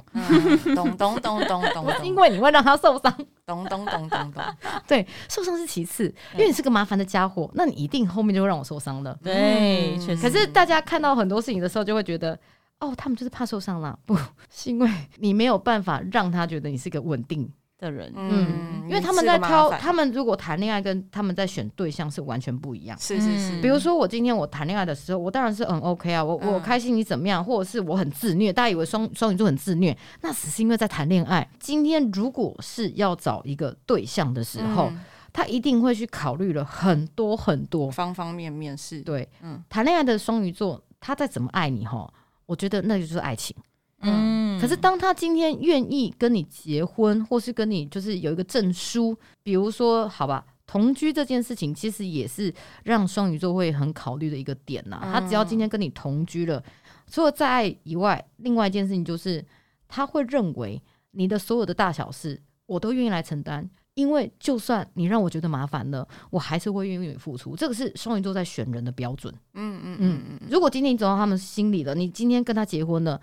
[0.76, 1.88] 懂懂懂懂懂。
[2.04, 3.12] 因为你会让他受伤。
[3.46, 4.44] 懂懂懂懂懂。
[4.88, 9.18] 对，受伤是其次，因为你是个麻烦的家伙，那你一定后面就会让我受伤的。
[9.24, 10.22] 对，确实。
[10.22, 12.38] 可是大家看到很多事情的时候，就会觉得。
[12.82, 14.18] 哦，他们就是怕受伤了， 不
[14.50, 17.48] 是因为你没有办法让他觉得你是个稳定
[17.78, 23.62] 的人，嗯，因为他们在挑，他们如果谈恋爱跟他们在选对象是完全不一样，是是是。
[23.62, 31.48] 比如说我今天我谈恋爱的时候，我当然是很 OK 啊，我我开心你怎么样，或者是我很自虐，大家以为双双鱼座很自虐，那只是因为在谈恋爱。
[31.60, 34.92] 今天如果是要找一个对象的时候，
[35.32, 37.92] 他一定会去考虑了很多很多。
[37.92, 39.02] 方方面面，是。
[39.04, 42.10] 对，嗯，谈恋爱的双鱼座，他再怎么爱你哈。
[42.46, 43.54] 我觉得那就是爱情，
[44.00, 44.60] 嗯。
[44.62, 55.00] 可是当他今天愿意跟你结婚，或是跟你就是有一个证书，比如说好吧，同居这件事情，其实也是让双鱼座会很考虑的一个点呐。
[55.02, 56.64] 他只要今天跟你同居了，
[57.10, 59.44] 除了在爱以外，另外一件事情就是
[59.88, 60.82] 他会认为
[61.12, 63.70] 你的所有的大小事，我都愿意来承担。
[63.94, 67.56] 因为就算你让我觉得麻烦了，我还是会愿意付出。
[67.56, 69.34] 这个是双鱼座在选人的标准。
[69.54, 70.40] 嗯嗯嗯嗯。
[70.50, 73.20] 如果今天你走到他们心里了，你今天跟他结婚了，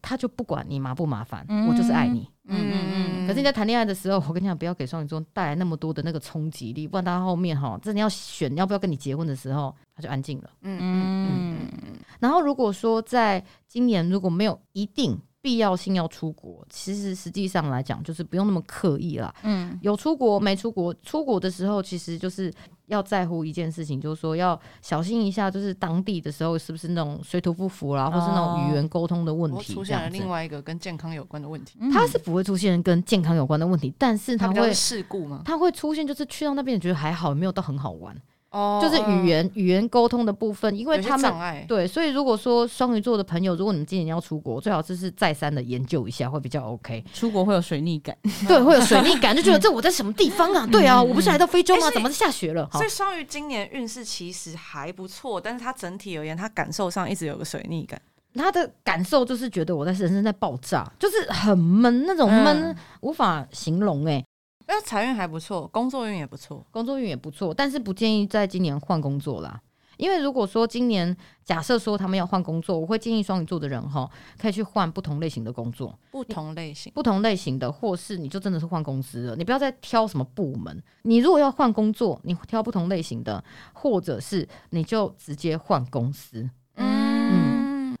[0.00, 2.30] 他就不管你麻不麻烦，嗯、我就是爱你。
[2.44, 3.26] 嗯嗯嗯，嗯。
[3.26, 10.50] 可是你在谈恋爱的时候，我跟你讲，不要给双鱼座带来那么多的那个冲击力，不然他后面哈，真的要选要不要跟你结婚的时候，他就安静了。
[10.62, 11.98] 嗯嗯嗯。
[12.20, 15.18] 然后如果说在今年如果没有一定。
[15.46, 19.32] 必要性要出国，其实实际上来讲，就是不用那么刻意啦。
[19.44, 22.52] 嗯，有出国没出国，出国的时候，其实就是
[22.86, 31.78] 要在乎一件事情，就是说要小心一下，就是当地的时候是不是那种水土不服啦，哦、或是那种语言沟通的问题，出现了另外一个跟健康有关的问题。
[31.92, 35.42] 它是不会出现跟健康有关的问题，但是它会事故吗？
[35.44, 38.20] 它会出现，就是去到那边觉得还好，没有到很好玩。
[38.50, 47.04] 哦，就是语言语言沟通的部分，因为他们对，所以如果说双鱼座的朋友，如果你们今年要出国，最好就是再三的研究一下，会比较 OK。
[47.12, 48.16] 出国会有水逆感，
[48.48, 50.66] 对，会有水逆感，就觉得 这我在什么地方啊？
[50.70, 51.90] 对啊，我不是来到非洲吗？
[51.90, 52.68] 怎么下雪了？
[52.72, 58.00] 所以双鱼今年运势其实还不错，但是他整体而言，他感受上一直有个水逆感。
[58.34, 64.22] 他的感受就是觉得我在人生在爆炸，就是很闷，那种闷无法形容哎。
[64.68, 69.60] 那财运还不错，工作运也不错，工作运也不错，但是不建议在今年换工作啦。
[69.96, 74.06] 因为如果说今年假设说他们要换工作，我会建议双鱼座的人哈，
[74.36, 80.82] 可以去换不同类型的工作，不同类型，不同类型的，或是你就真的是换公司了，你不要再挑什么部门。
[81.02, 83.42] 你如果要换工作，你挑不同类型的，
[83.72, 86.50] 或者是你就直接换公司。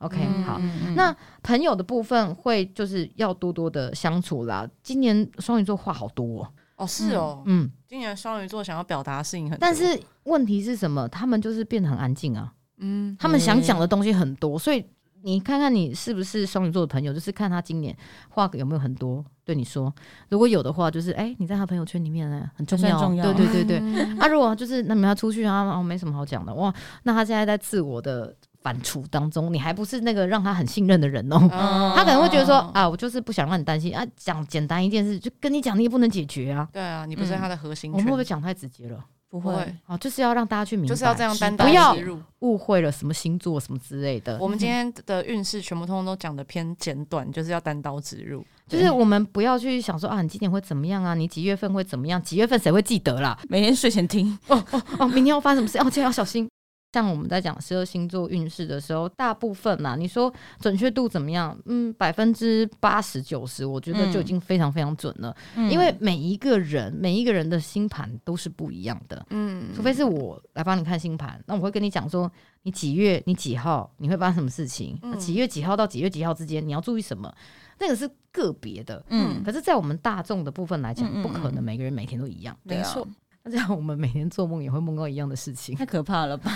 [0.00, 0.58] 嗯，OK，好。
[0.60, 4.68] 嗯，那朋友的部分会就是要多多的相处啦。
[4.82, 6.48] 今年双鱼座话好多哦。
[6.76, 11.08] 哦，是哦，嗯，今年双鱼座想要表达的事情很多，但是问题是什么？
[11.08, 14.84] 他们就是变得很安静啊，嗯，他们想讲的东西很多，所以
[15.22, 17.96] 你看看你是不是双鱼座的朋友，就是看他今年
[18.28, 19.90] 话有没有很多对你说，
[20.28, 26.70] 如果有的话，就是哎、欸，你在他朋友圈里面呢，很重要，重要，对对对对，啊，如果就是那你们要出去啊，哦，没什么好讲的，哇，
[27.04, 28.36] 那他现在在自我的。
[28.66, 31.38] 反刍当中，你还不是那个让他很信任的人哦。
[31.52, 36.68] 嗯 他可能会觉得说啊，我就是不想让你担心啊，讲简单一件事就跟你讲，你也不能解决啊。
[36.72, 37.92] 对啊，你不是他的核心。
[37.92, 38.98] 我们会不会讲太直接了？
[39.28, 42.20] 不会，不会哦，就是要让大家去明白，就是要这样单刀不要直入。
[42.40, 44.36] 误会了什么星座什么之类的。
[44.40, 48.44] 我们今 天的运势全部通通都讲的偏简短，就是要单刀直入。
[48.68, 51.14] 就是我们不要去想说啊，你今年会怎么样啊？
[51.14, 52.20] 你几月份会怎么样？
[52.20, 53.38] 几月份谁会记得啦？
[53.48, 55.78] 每天睡前听哦哦哦，明天要发生什么事？
[55.78, 56.48] 哦，今天要小心。
[56.92, 61.54] 像我们在讲十二星座运势的时候，大部分呐，你说准确度怎么样？
[61.66, 65.36] 嗯，百分之八十九十，我觉得就已经非常非常准了。
[65.56, 69.26] 嗯、因为每一个人，每一个人的星盘都是不一样的。
[69.28, 72.30] 嗯，除非是我来帮你看星盘，那我会跟你讲说，
[72.62, 74.98] 你几月，你几号，你会发生什么事情？
[75.02, 77.30] 嗯、几月几号到几月几号之间，你要注意什么？
[77.78, 79.04] 那个是个别的。
[79.10, 82.56] 嗯，可是，在我们大众的部分来讲，不可能每个人每天都一样。
[82.62, 83.06] 没错。
[83.46, 86.50] 那这样我们每天做梦也会梦到一样的事情，太可怕了吧？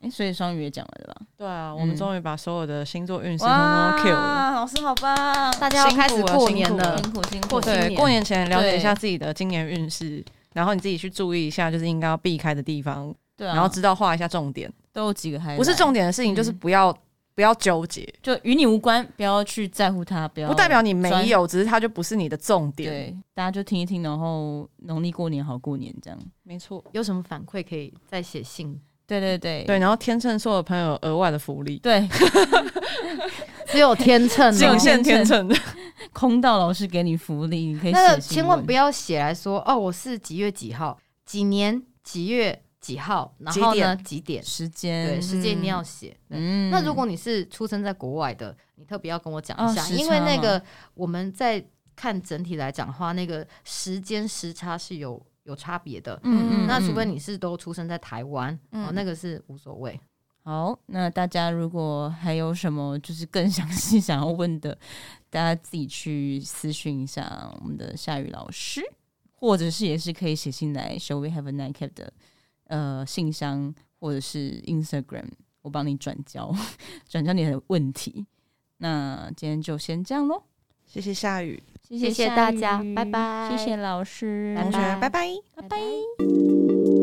[0.00, 1.14] 哎、欸，所以双鱼也讲了对吧？
[1.38, 4.50] 对啊，我们终于把所有的星座运势都 kill 了。
[4.50, 5.16] 老师好棒！
[5.60, 7.60] 大家要开始过年了，辛苦辛苦。
[7.60, 10.22] 对，过年前了解一下自己的今年运势，
[10.54, 13.14] 然后你自己去注意一下，就是应该要避开的地方。
[13.36, 16.96] 对、啊，然后知道画一下重点，都有几个还不是重点的事情，就是不要、嗯、
[17.36, 20.48] 不要纠结，就与你无关，不要去在乎它，不要。
[20.48, 22.90] 不代表你没有，只是它就不是你的重点。
[22.90, 26.18] 对，大家就听一听，然后农历过年好过年这样。
[26.44, 28.80] 没错，有什么反馈可以再写信。
[29.06, 32.08] 对对对对，然后天秤座的朋友额外的福利，对，
[33.68, 35.46] 只有天秤，仅限天秤，
[36.14, 37.98] 空道老师给你福利，你可以写。
[37.98, 44.42] 那千万不要写来说哦，我是几月几号，几年几月几号，然后呢几点？
[44.42, 46.16] 时间，对，时间一定要写。
[46.30, 50.62] 嗯，那如果你是出生在国外的，你特别要跟我讲一下，因为那个
[50.94, 51.64] 我们在
[51.94, 55.24] 看整体来讲的话，那个时间时差是有。
[55.46, 59.96] 有差别的，嗯嗯，那除非你是都出生在台湾，嗯、哦，那个是无所谓。
[60.42, 64.76] 好，那大家如果还有什么就是更详细想要问的，
[65.30, 68.82] 大家自己去私讯一下我们的夏雨老师，
[69.36, 72.12] 或者是也是可以写信来 Shall We Have a Nightcap 的
[72.66, 75.28] 呃信箱，或者是 Instagram，
[75.62, 76.54] 我帮你转交
[77.08, 78.26] 转交你的问题。
[78.78, 80.42] 那今天就先这样喽，
[80.86, 81.62] 谢谢夏雨。
[81.88, 83.48] 谢谢大家，拜拜。
[83.50, 86.95] 谢谢老师，同学，拜拜，拜拜。